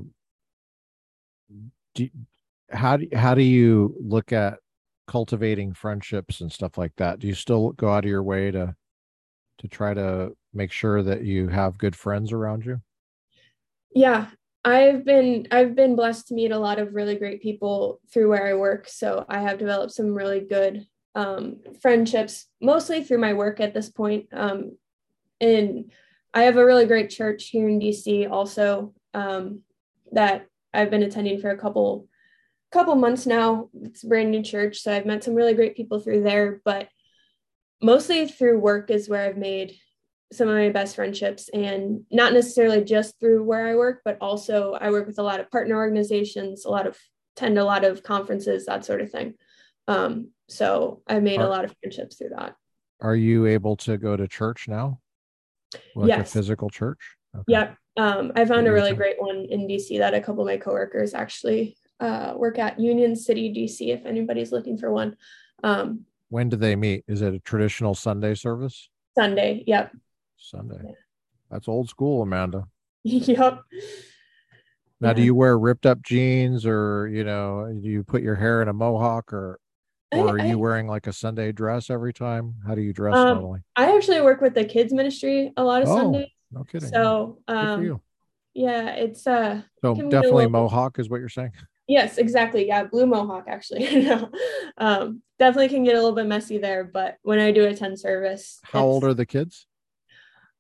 [1.95, 2.10] do,
[2.70, 4.60] how do how do you look at
[5.08, 7.20] cultivating friendships and stuff like that?
[7.20, 8.76] Do you still go out of your way to
[9.60, 12.82] to try to make sure that you have good friends around you?
[13.93, 14.28] Yeah
[14.64, 18.47] i've been i've been blessed to meet a lot of really great people through where
[18.47, 23.60] i work so i have developed some really good um, friendships mostly through my work
[23.60, 24.78] at this point um,
[25.41, 25.91] and
[26.34, 29.62] i have a really great church here in dc also um,
[30.12, 32.07] that i've been attending for a couple
[32.72, 33.70] couple months now.
[33.82, 36.88] It's a brand new church, so I've met some really great people through there, but
[37.82, 39.76] mostly through work is where I've made
[40.32, 44.74] some of my best friendships and not necessarily just through where I work, but also
[44.80, 46.97] I work with a lot of partner organizations, a lot of
[47.36, 49.34] attend a lot of conferences, that sort of thing.
[49.88, 52.55] Um, so I've made are, a lot of friendships through that.
[53.01, 54.99] Are you able to go to church now?
[55.95, 56.30] Like yes.
[56.30, 56.99] a physical church?
[57.36, 57.43] Okay.
[57.47, 57.78] Yep.
[57.98, 61.14] Um, I found a really great one in DC that a couple of my coworkers
[61.14, 65.16] actually uh, work at Union City, DC, if anybody's looking for one.
[65.64, 67.04] Um, when do they meet?
[67.08, 68.89] Is it a traditional Sunday service?
[69.18, 69.92] Sunday, yep.
[70.38, 70.80] Sunday.
[70.84, 70.92] Yeah.
[71.50, 72.68] That's old school, Amanda.
[73.04, 73.62] yep.
[75.02, 75.14] Now, yeah.
[75.14, 78.70] do you wear ripped up jeans or, you know, do you put your hair in
[78.70, 79.60] a mohawk or
[80.14, 82.56] or I, are you I, wearing like a Sunday dress every time?
[82.68, 83.62] How do you dress um, normally?
[83.76, 86.28] I actually work with the kids ministry a lot of oh, Sundays.
[86.52, 86.89] No kidding.
[86.89, 88.02] So, um,
[88.54, 89.62] yeah, it's uh.
[89.82, 91.54] So definitely mohawk is what you're saying.
[91.88, 92.68] Yes, exactly.
[92.68, 94.04] Yeah, blue mohawk actually.
[94.04, 94.30] no,
[94.78, 98.60] um, definitely can get a little bit messy there, but when I do attend service,
[98.64, 99.68] how old are the kids?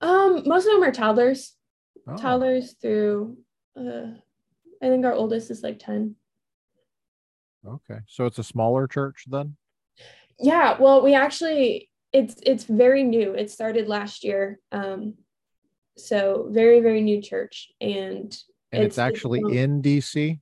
[0.01, 1.55] Um, most of them are toddlers.
[2.07, 2.17] Oh.
[2.17, 3.37] Toddlers through,
[3.77, 4.07] uh,
[4.81, 6.15] I think our oldest is like ten.
[7.65, 9.55] Okay, so it's a smaller church then.
[10.39, 13.33] Yeah, well, we actually it's it's very new.
[13.33, 14.59] It started last year.
[14.71, 15.15] Um,
[15.97, 18.35] so very very new church, and
[18.71, 20.39] and it's, it's actually it's, in DC.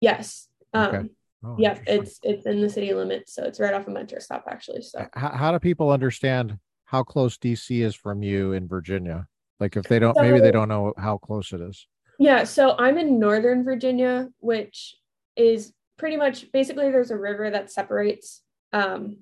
[0.00, 0.48] Yes.
[0.74, 1.08] Um, okay.
[1.44, 4.44] Oh, yep, it's it's in the city limits, so it's right off of Metro Stop
[4.48, 4.82] actually.
[4.82, 9.28] So how, how do people understand how close DC is from you in Virginia?
[9.60, 11.86] Like if they don't, So- maybe they don't know how close it is.
[12.18, 14.96] Yeah, so I'm in Northern Virginia, which
[15.36, 18.42] is pretty much basically there's a river that separates
[18.72, 19.18] um,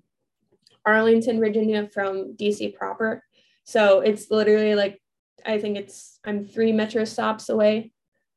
[0.85, 3.23] Arlington, Virginia from DC proper.
[3.65, 5.03] So it's literally like
[5.47, 7.93] I think it's I'm three metro stops away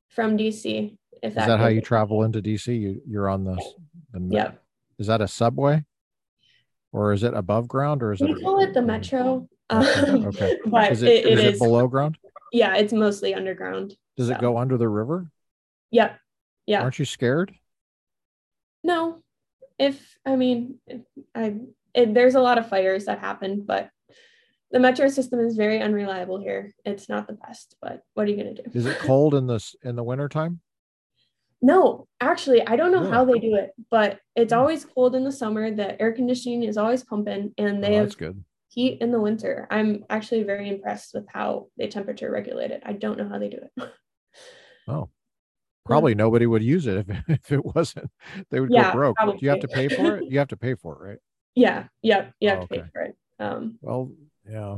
[0.09, 0.95] from DC.
[1.21, 2.67] If Is that how you travel into DC?
[2.79, 3.55] You you're on the,
[4.13, 4.63] the Yep.
[4.99, 5.83] Is that a subway,
[6.91, 8.35] or is it above ground, or is We it?
[8.35, 9.47] We call it the metro.
[9.71, 10.57] Okay, Um, okay.
[10.65, 12.17] But Is it, it, it is is it below ground?
[12.51, 13.95] yeah, it's mostly underground.
[14.17, 15.29] Does it go under the river?
[15.91, 16.19] Yep.
[16.65, 16.81] Yeah.
[16.81, 17.53] Aren't you scared?
[18.83, 19.21] No,
[19.77, 21.01] if I mean, if
[21.35, 21.55] I
[21.93, 23.89] it, there's a lot of fires that happen, but
[24.71, 26.73] the metro system is very unreliable here.
[26.85, 28.63] It's not the best, but what are you gonna do?
[28.73, 30.59] Is it cold in this in the wintertime?
[31.61, 33.11] No, actually, I don't know Really?
[33.11, 34.59] how they do it, but it's Hmm.
[34.59, 35.71] always cold in the summer.
[35.71, 38.43] The air conditioning is always pumping, and they Oh, have good.
[38.69, 39.67] heat in the winter.
[39.69, 42.81] I'm actually very impressed with how they temperature regulate it.
[42.85, 43.89] I don't know how they do it.
[44.87, 45.09] Oh,
[45.85, 48.09] probably nobody would use it if, if it wasn't.
[48.49, 49.17] They would Yeah, go broke.
[49.17, 50.25] Do you have to pay for it?
[50.29, 51.17] You have to pay for it, right?
[51.55, 53.17] yeah, yep, you have Oh, to pay for it.
[53.39, 54.11] Um, Well,
[54.49, 54.77] yeah.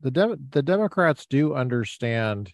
[0.00, 2.52] The Dem- the Democrats do understand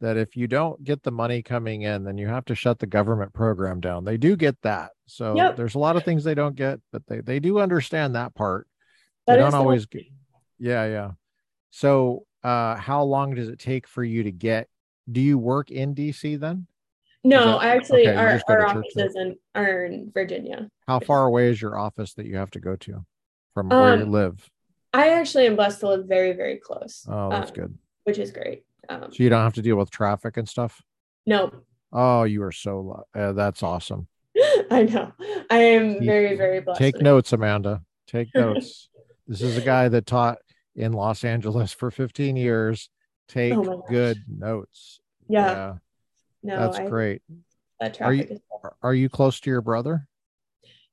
[0.00, 2.86] that if you don't get the money coming in, then you have to shut the
[2.86, 4.04] government program down.
[4.04, 4.92] They do get that.
[5.06, 5.56] So Yep.
[5.56, 8.66] there's a lot of things they don't get, but they they do understand that part.
[9.26, 10.04] that they don't the- always get.
[10.58, 11.10] Yeah, yeah.
[11.70, 14.68] So, uh, how long does it take for you to get?
[15.12, 16.66] Do you work in DC then?
[17.22, 19.04] No, that- I actually okay, our, just go our church then?
[19.06, 20.70] offices in, are in Virginia.
[20.88, 23.04] How far away is your office that you have to go to
[23.52, 24.50] from where you Um, live?
[24.92, 27.06] I actually am blessed to live very, very close.
[27.08, 27.78] Oh, that's um, good.
[28.04, 28.64] Which is great.
[28.88, 30.82] Um, So you don't have to deal with traffic and stuff.
[31.26, 31.52] no,
[31.92, 33.04] Oh, you are so.
[33.14, 34.06] Uh, that's awesome.
[34.70, 35.12] I know.
[35.50, 36.78] I am very, very blessed.
[36.78, 37.82] Take notes, Amanda.
[38.06, 38.88] Take notes.
[39.26, 40.38] this is a guy that taught
[40.76, 42.90] in Los Angeles for 15 years.
[43.26, 45.00] Take Oh good notes.
[45.28, 45.74] Yeah,
[46.44, 47.22] no, that's I, great.
[47.80, 48.40] That Are you-
[48.82, 50.06] Are you close to your brother?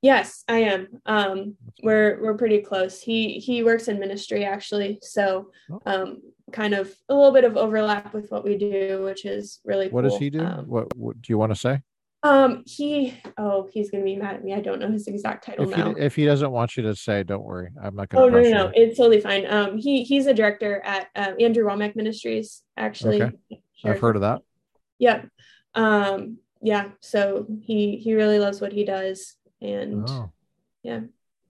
[0.02, 0.88] Yes, I am.
[1.06, 3.00] Um, we're we're pretty close.
[3.02, 5.80] He he works in ministry actually, so Oh.
[5.86, 6.22] um,
[6.52, 10.02] kind of a little bit of overlap with what we do, which is really What
[10.02, 10.10] cool.
[10.10, 10.40] does he do?
[10.44, 11.80] Um, what, what do you want to say?
[12.24, 14.52] um, he oh, he's gonna be mad at me.
[14.54, 15.94] I don't know his exact title If he now.
[15.96, 17.70] if he doesn't want you to say, don't worry.
[17.82, 19.46] I'm not going Oh to no, no, no, it's totally fine.
[19.48, 22.62] Um, he he's a director at um, Andrew Wommack Ministries.
[22.76, 23.36] Actually, Okay.
[23.74, 23.92] Sure.
[23.94, 24.42] I've heard of that.
[24.98, 25.22] Yeah,
[25.74, 26.88] um, yeah.
[27.00, 30.30] So he he really loves what he does, and Oh,
[30.82, 31.00] yeah,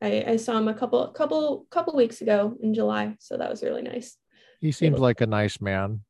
[0.02, 3.62] I I saw him a couple couple couple weeks ago in July, so that was
[3.62, 4.16] really nice.
[4.60, 6.00] he seems like a nice man.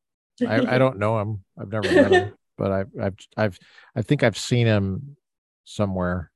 [0.47, 1.45] I, I don't know him.
[1.59, 3.59] I've never met him, but I've I've I've
[3.97, 5.17] I think I've seen him
[5.65, 6.31] somewhere.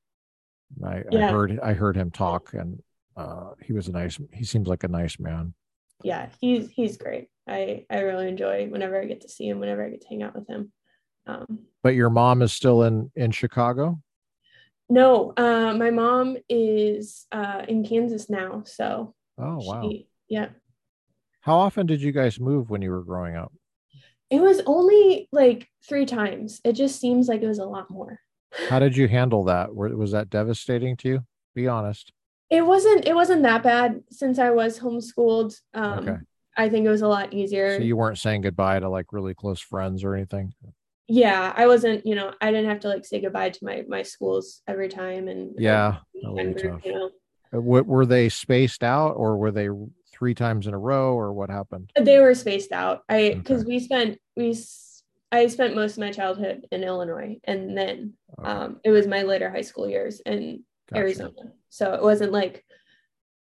[0.85, 2.83] I, I heard I heard him talk, and
[3.17, 4.19] uh, he was a nice.
[4.33, 5.55] He seems like a nice man.
[6.03, 7.29] yeah, he's he's great.
[7.47, 10.23] I I really enjoy whenever I get to see him, whenever I get to hang
[10.23, 10.73] out with him.
[11.27, 14.01] Um, But your mom is still in in Chicago.
[14.93, 19.89] No, uh, my mom is uh, in Kansas now, so Oh wow!
[19.89, 20.49] she, yeah.
[21.41, 23.53] How often did you guys move when you were growing up?
[24.31, 26.61] It was only like three times.
[26.65, 28.21] It just seems like it was a lot more.
[28.69, 29.75] How did you handle that?
[29.75, 31.21] Was that devastating to you?
[31.55, 32.13] Be honest.
[32.51, 33.07] It wasn't.
[33.07, 35.59] It wasn't that bad since I was homeschooled.
[35.75, 36.19] Um, Okay.
[36.55, 37.79] I think it was a lot easier.
[37.79, 40.53] So you weren't saying goodbye to like really close friends or anything.
[41.09, 42.07] Yeah, I wasn't.
[42.07, 45.29] You know, I didn't have to like say goodbye to my my schools every time.
[45.29, 46.85] And Yeah, and would be group, tough.
[46.87, 47.11] you know,
[47.55, 49.69] Uh, What were they spaced out, or were they
[50.13, 51.91] three times in a row, or what happened?
[51.99, 53.03] they were spaced out.
[53.09, 53.35] I Okay.
[53.35, 54.57] because we spent we
[55.33, 59.23] i spent most of my childhood in Illinois, and then Okay, um, it was my
[59.23, 61.01] later high school years in gotcha.
[61.01, 61.53] Arizona.
[61.71, 62.65] So it wasn't like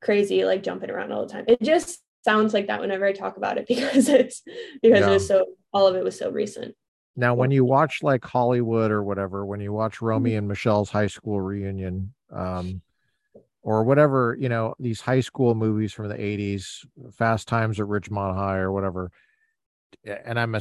[0.03, 1.45] crazy, like jumping around all the time.
[1.49, 4.43] It just sounds like that whenever I talk about it because it's
[4.83, 5.11] because Yeah.
[5.11, 6.75] it was so all of it was so recent.
[7.17, 10.39] Now, when you watch like Hollywood or whatever, when you watch Romy Mm-hmm.
[10.39, 12.83] and Michelle's high school reunion, um,
[13.63, 18.35] or whatever, you know, these high school movies from the 80s, Fast Times at Ridgemont
[18.35, 19.11] High or whatever.
[20.05, 20.61] And I'm a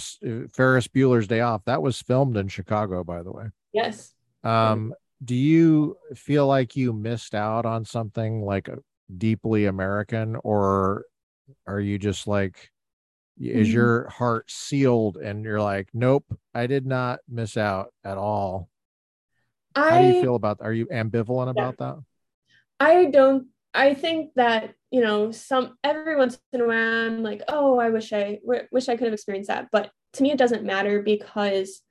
[0.53, 1.63] Ferris Bueller's Day Off.
[1.65, 3.45] That was filmed in Chicago, by the way.
[3.73, 4.13] Yes.
[4.43, 4.93] Um,
[5.23, 8.77] do you feel like you missed out on something like uh,
[9.15, 11.05] deeply American, or
[11.67, 12.71] are you just like,
[13.39, 13.73] is Mhm.
[13.73, 18.69] your heart sealed and you're like, nope, I did not miss out at all?
[19.75, 20.59] How do you feel about?
[20.61, 21.51] Are you ambivalent Yeah.
[21.51, 21.97] about that?
[22.79, 27.41] I don't I think that, you know, some every once in a while I'm like,
[27.49, 29.67] oh, I wish I w- wish I could have experienced that.
[29.71, 31.81] But to me it doesn't matter because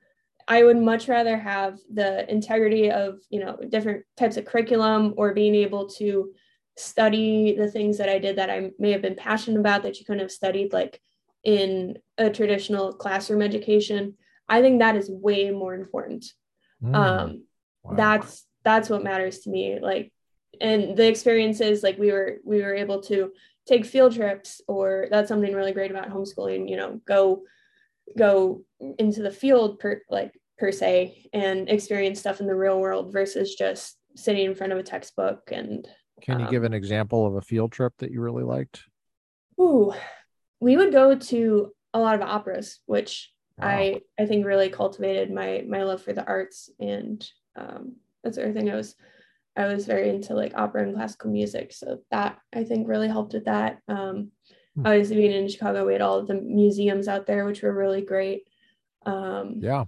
[0.47, 5.33] I would much rather have the integrity of, you know, different types of curriculum or
[5.33, 6.33] being able to
[6.77, 10.05] study the things that I did that I may have been passionate about that you
[10.05, 11.01] couldn't have studied like
[11.45, 14.15] in a traditional classroom education.
[14.49, 16.25] I think that is way more important.
[16.83, 16.95] Mm.
[16.95, 17.43] Um,
[17.83, 17.95] wow.
[17.95, 19.79] That's that's what matters to me.
[19.79, 20.11] Like,
[20.59, 23.31] and the experiences like we were we were able to
[23.67, 26.69] take field trips, or that's something really great about homeschooling.
[26.69, 27.43] You know, go
[28.17, 28.63] go
[28.99, 33.55] into the field per like per se and experience stuff in the real world versus
[33.55, 35.87] just sitting in front of a textbook and
[36.21, 38.83] can you um, give an example of a field trip that you really liked
[39.59, 39.93] ooh
[40.65, 43.67] we would go to a lot of operas which wow.
[43.67, 48.43] i i think really cultivated my my love for the arts and um, that's the
[48.43, 48.95] other thing i was
[49.55, 53.33] i was very into like opera and classical music so that i think really helped
[53.33, 54.31] with that um,
[54.75, 54.85] hmm.
[54.85, 58.47] obviously being in chicago we had all the museums out there which were really great
[59.05, 59.85] um, yeah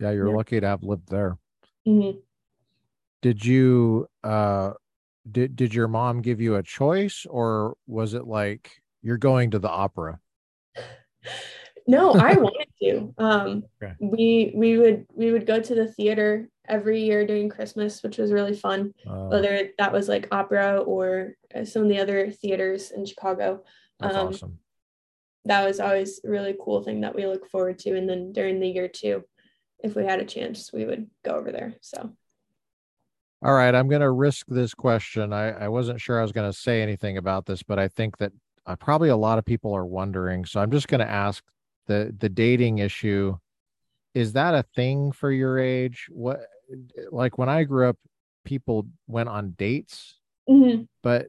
[0.00, 0.36] yeah, you're yeah.
[0.36, 1.36] lucky to have lived there.
[1.86, 2.18] Mm-hmm.
[3.22, 4.72] Did you uh
[5.30, 9.58] did did your mom give you a choice or was it like you're going to
[9.58, 10.20] the opera?
[11.86, 13.14] No, I wanted to.
[13.18, 13.94] Um okay.
[14.00, 18.32] we we would we would go to the theater every year during Christmas, which was
[18.32, 18.92] really fun.
[19.06, 23.64] Uh, Whether that was like opera or uh, some of the other theaters in Chicago.
[23.98, 24.58] That's um, awesome.
[25.46, 27.96] That was always a really cool thing that we look forward to.
[27.96, 29.24] And then during the year too,
[29.82, 31.74] if we had a chance, we would go over there.
[31.80, 32.12] So.
[33.40, 35.32] All right, I'm going to risk this question.
[35.32, 38.18] I, I wasn't sure I was going to say anything about this, but I think
[38.18, 38.32] that
[38.68, 40.44] uh, probably a lot of people are wondering.
[40.44, 41.42] So I'm just going to ask
[41.86, 43.36] the the dating issue.
[44.14, 46.06] Is that a thing for your age?
[46.10, 46.40] What
[47.10, 47.96] like when I grew up,
[48.44, 50.16] people went on dates,
[50.48, 50.82] mm-hmm.
[51.02, 51.28] but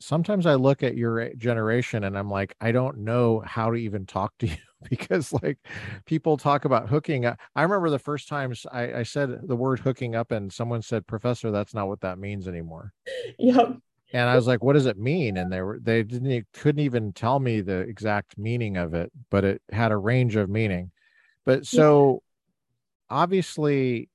[0.00, 4.06] sometimes I look at your generation and I'm like, I don't know how to even
[4.06, 4.56] talk to you
[4.88, 5.58] because like
[6.06, 7.38] people talk about hooking up.
[7.54, 11.06] I remember the first times I, I said the word hooking up and someone said,
[11.06, 12.92] Professor, that's not what that means anymore.
[13.38, 13.78] Yep.
[14.12, 15.36] And I was like, what does it mean?
[15.36, 19.44] And they were they didn't couldn't even tell me the exact meaning of it, but
[19.44, 20.90] it had a range of meaning.
[21.44, 22.22] But so
[23.10, 23.16] yeah.
[23.18, 24.08] obviously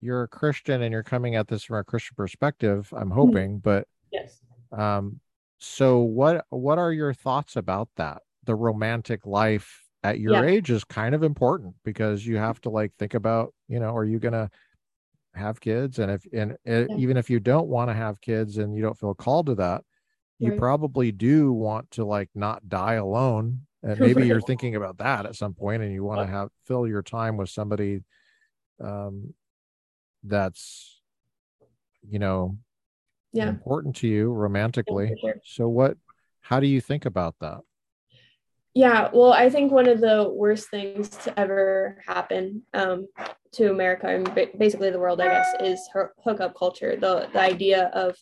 [0.00, 3.12] you're a Christian and you're coming at this from a Christian perspective, I'm mm-hmm.
[3.12, 3.58] hoping, mm-hmm.
[3.58, 4.40] but yes.
[4.70, 5.20] Um
[5.58, 8.22] so what what are your thoughts about that?
[8.44, 10.50] The romantic life at your yeah.
[10.50, 14.04] age is kind of important because you have to like think about, you know, are
[14.04, 14.48] you going to
[15.38, 16.86] have kids and if and yeah.
[16.96, 19.82] even if you don't want to have kids and you don't feel called to that,
[20.38, 20.58] you right.
[20.58, 25.36] probably do want to like not die alone and maybe you're thinking about that at
[25.36, 28.00] some point and you want to have fill your time with somebody
[28.80, 29.32] um
[30.24, 31.00] that's
[32.08, 32.58] you know
[33.32, 33.48] yeah.
[33.48, 35.08] important to you romantically.
[35.10, 35.40] Yeah, sure.
[35.44, 35.96] So what
[36.40, 37.60] how do you think about that?
[38.78, 43.08] Yeah, well, I think one of the worst things to ever happen um,
[43.54, 45.80] to America and basically the world, I guess, is
[46.22, 46.94] hookup culture.
[46.94, 48.16] The the idea of,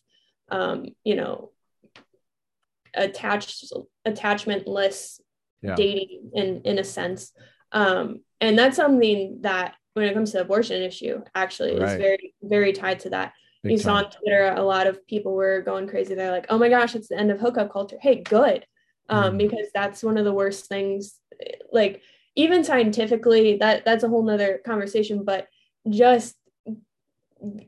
[0.50, 1.50] um, you know,
[2.94, 3.70] attached
[4.09, 5.20] attachmentless
[5.61, 5.74] yeah.
[5.74, 7.32] dating in in a sense,
[7.72, 11.90] um, and that's something that when it comes to the abortion issue, actually right.
[11.90, 13.34] is very very tied to that.
[13.62, 13.84] Big you time.
[13.84, 16.14] saw on Twitter a lot of people were going crazy.
[16.14, 18.64] They're like, "Oh my gosh, it's the end of hookup culture." Hey, good,
[19.09, 19.38] um, mm.
[19.38, 21.18] because that's one of the worst things.
[21.72, 22.02] Like
[22.34, 25.24] even scientifically, that that's a whole nother conversation.
[25.24, 25.48] But
[25.88, 26.36] just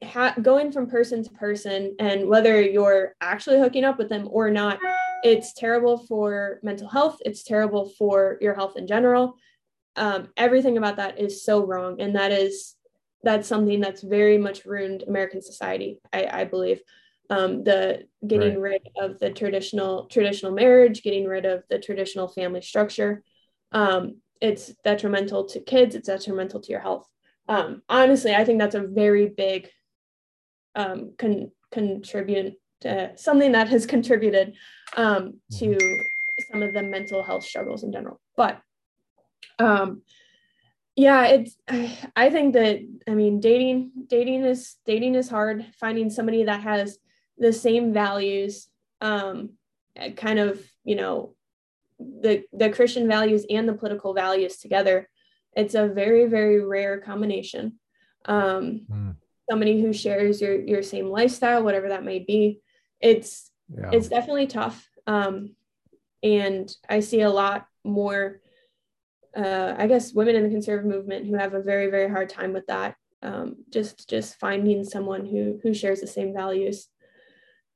[0.03, 4.51] ha- going from person to person, and whether you're actually hooking up with them or
[4.51, 4.79] not,
[5.23, 7.19] it's terrible for mental health.
[7.25, 9.37] It's terrible for your health in general.
[9.97, 12.77] Um, everything about that is so wrong, and that is
[13.25, 16.01] that's something that's very much ruined American society.
[16.13, 16.81] I, I believe
[17.31, 18.81] um, the getting right.
[18.83, 23.23] rid of the traditional traditional marriage, getting rid of the traditional family structure.
[23.73, 25.95] Um, it's detrimental to kids.
[25.95, 27.07] It's detrimental to your health.
[27.49, 29.69] Um, honestly, I think that's a very big
[30.75, 34.55] um, con- contribute to something that has contributed
[34.97, 36.53] um, to mm-hmm.
[36.53, 38.21] some of the mental health struggles in general.
[38.37, 38.61] But
[39.59, 40.03] um,
[40.99, 41.57] yeah it's
[42.17, 46.99] i think that i mean dating dating is dating is hard finding somebody that has
[47.39, 48.69] the same values
[49.01, 49.51] um
[50.17, 51.35] kind of you know
[51.99, 55.09] the the christian values and the political values together
[55.55, 57.79] it's a very very rare combination
[58.27, 59.17] um mm.
[59.51, 62.61] somebody who shares your your same lifestyle whatever that may be
[63.01, 63.91] it's yeah.
[63.93, 65.55] it's definitely tough um
[66.23, 68.41] and i see a lot more
[69.37, 72.53] uh, I guess women in the conservative movement who have a very very hard time
[72.53, 72.97] with that.
[73.23, 76.89] Um, just just finding someone who who shares the same values.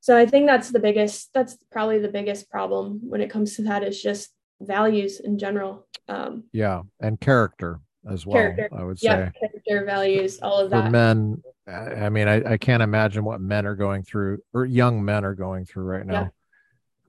[0.03, 1.31] So I think that's the biggest.
[1.33, 5.87] That's probably the biggest problem when it comes to that is just values in general.
[6.09, 7.79] Um, yeah, and character.
[8.11, 8.35] as well.
[8.35, 8.69] Character.
[8.77, 10.87] I would say yeah, character values, all of that.
[10.87, 15.05] For men, I mean, I, I can't imagine what men are going through or young
[15.05, 16.33] men are going through right now.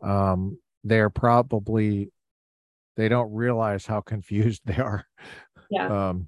[0.04, 0.32] Yeah.
[0.32, 2.12] Um, they're probably
[2.96, 5.04] they don't realize how confused they are.
[5.72, 6.10] Yeah.
[6.10, 6.28] Um,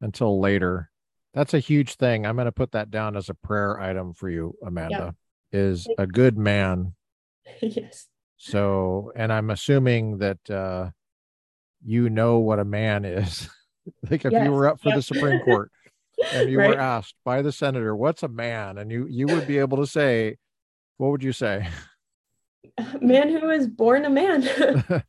[0.00, 0.90] until later.
[1.32, 2.26] That's a huge thing.
[2.26, 5.14] I'm going to put that down as a prayer item for you, Amanda.
[5.52, 6.94] Is a good man.
[7.62, 8.08] yes.
[8.36, 10.90] So, and I'm assuming that uh,
[11.84, 13.48] you know what a man is.
[14.10, 14.44] like if yes.
[14.44, 14.96] you were up for yep.
[14.96, 15.70] the Supreme Court
[16.32, 16.70] and you right.
[16.70, 19.86] were asked by the senator, "What's a man?" and you you would be able to
[19.86, 20.36] say,
[20.96, 21.68] what would you say?
[23.00, 24.42] Man who is born a man.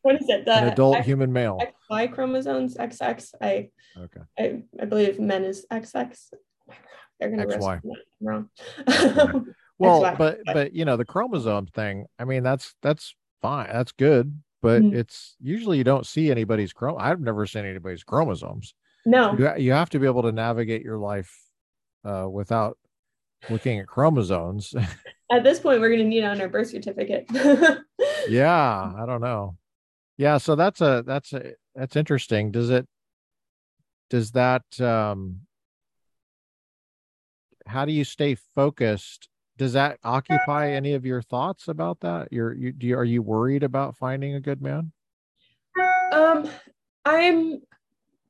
[0.02, 0.46] what is it?
[0.46, 1.60] The An adult X, human male.
[1.90, 3.34] Y chromosomes XX.
[3.42, 4.22] I okay.
[4.40, 6.18] I, I believe men is XX.
[7.20, 7.82] They're gonna XY.
[8.22, 8.50] wrong.
[9.80, 12.06] Well, but but you know the chromosome thing.
[12.20, 13.70] I mean that's that's fine.
[13.72, 14.98] That's good but mm-hmm.
[14.98, 16.98] it's usually you don't see anybody's chrom.
[17.00, 18.74] I've never seen anybody's chromosomes.
[19.06, 21.34] No, you, you have to be able to navigate your life
[22.04, 22.78] uh, without
[23.50, 24.74] looking at chromosomes.
[25.32, 27.28] At this point, we're going to need on our birth certificate.
[28.30, 29.58] yeah, I don't know.
[30.18, 32.52] Yeah, so that's a that's a that's interesting.
[32.52, 32.88] Does it
[34.10, 35.42] does that um
[37.68, 42.30] how do you stay focused does that occupy any of your thoughts about that?
[42.32, 44.92] You're you, do you, are you worried about finding a good man?
[46.12, 46.50] Um,
[47.06, 47.62] I'm.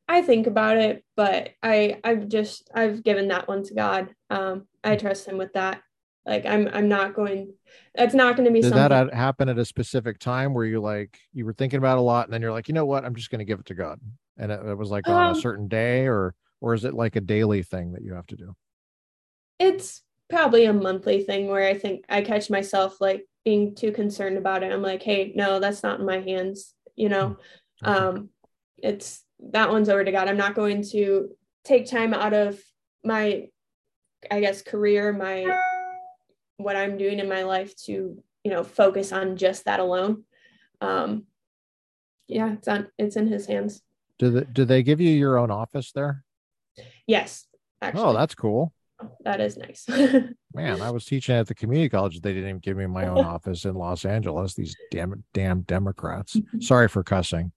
[0.09, 4.09] I think about it, but I I've just I've given that one to God.
[4.29, 5.81] Um, I trust Him with that.
[6.25, 7.53] Like I'm I'm not going.
[7.93, 8.61] That's not going to be.
[8.61, 8.89] Did something...
[8.89, 12.25] that happen at a specific time where you like you were thinking about a lot,
[12.25, 13.99] and then you're like, you know what, I'm just going to give it to God,
[14.37, 17.17] and it, it was like on um, a certain day, or or is it like
[17.17, 18.55] a daily thing that you have to do?
[19.59, 24.37] It's probably a monthly thing where I think I catch myself like being too concerned
[24.37, 24.71] about it.
[24.71, 26.73] I'm like, hey, no, that's not in my hands.
[26.95, 27.37] You know,
[27.83, 28.29] mm, um,
[28.77, 30.27] it's that one's over to God.
[30.27, 31.29] I'm not going to
[31.63, 32.59] take time out of
[33.03, 33.47] my,
[34.29, 35.45] I guess, career, my
[36.57, 40.23] what I'm doing in my life to, you know, focus on just that alone.
[40.81, 41.25] Um,
[42.27, 43.81] yeah, it's on it's in his hands.
[44.19, 46.25] Do they do they give you your own office there?
[47.05, 47.45] Yes.
[47.81, 48.03] Actually.
[48.03, 48.73] Oh, that's cool
[49.23, 49.85] that is nice.
[50.53, 52.19] Man, I was teaching at the community college.
[52.19, 54.55] They didn't even give me my own office in Los Angeles.
[54.55, 56.37] These damn damn Democrats.
[56.59, 57.51] Sorry for cussing.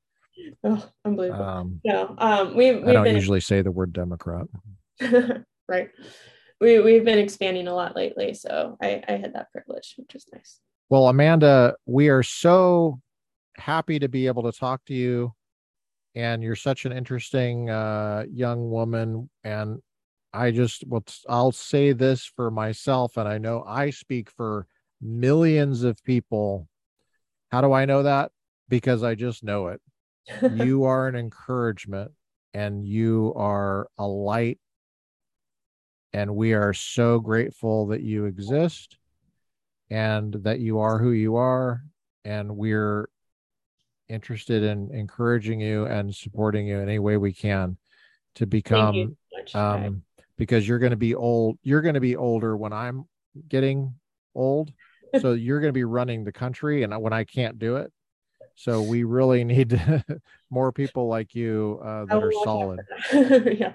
[0.64, 1.44] Oh, unbelievable.
[1.44, 3.14] Um, no, um, we I don't been...
[3.14, 4.46] usually say the word Democrat.
[5.68, 5.90] right.
[6.60, 10.26] We we've been expanding a lot lately, so I I had that privilege, which is
[10.32, 10.60] nice.
[10.88, 13.00] Well, Amanda, we are so
[13.56, 15.32] happy to be able to talk to you
[16.14, 19.80] and you're such an interesting uh, young woman and
[20.32, 24.66] I just well, I'll say this for myself, and I know I speak for
[25.00, 26.68] millions of people.
[27.50, 28.30] How do I know that?
[28.68, 29.80] Because I just know it.
[30.52, 32.12] you are an encouragement
[32.54, 34.58] and you are a light.
[36.12, 38.96] And we are so grateful that you exist
[39.90, 41.82] and that you are who you are.
[42.24, 43.08] And we're
[44.08, 47.76] interested in encouraging you and supporting you in any way we can
[48.34, 49.16] to become
[49.54, 50.02] um,
[50.40, 51.58] because you're going to be old.
[51.62, 53.04] You're going to be older when I'm
[53.46, 53.94] getting
[54.34, 54.72] old.
[55.20, 57.92] so you're going to be running the country and when I can't do it.
[58.54, 59.80] So we really need
[60.50, 62.80] more people like you uh, that are solid.
[63.12, 63.72] yeah.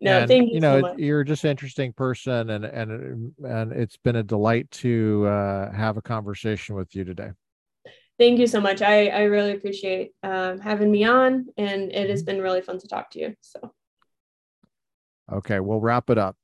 [0.00, 0.54] No, and, thank you.
[0.56, 4.70] You know, so you're just an interesting person, and and and it's been a delight
[4.70, 7.30] to uh, have a conversation with you today.
[8.18, 8.80] Thank you so much.
[8.80, 12.36] I I really appreciate um, having me on, and it has mm-hmm.
[12.36, 13.34] been really fun to talk to you.
[13.40, 13.72] So.
[15.32, 16.36] Okay, we'll wrap it up.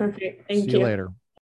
[0.00, 0.64] Okay, thank you.
[0.64, 1.12] See you, you later.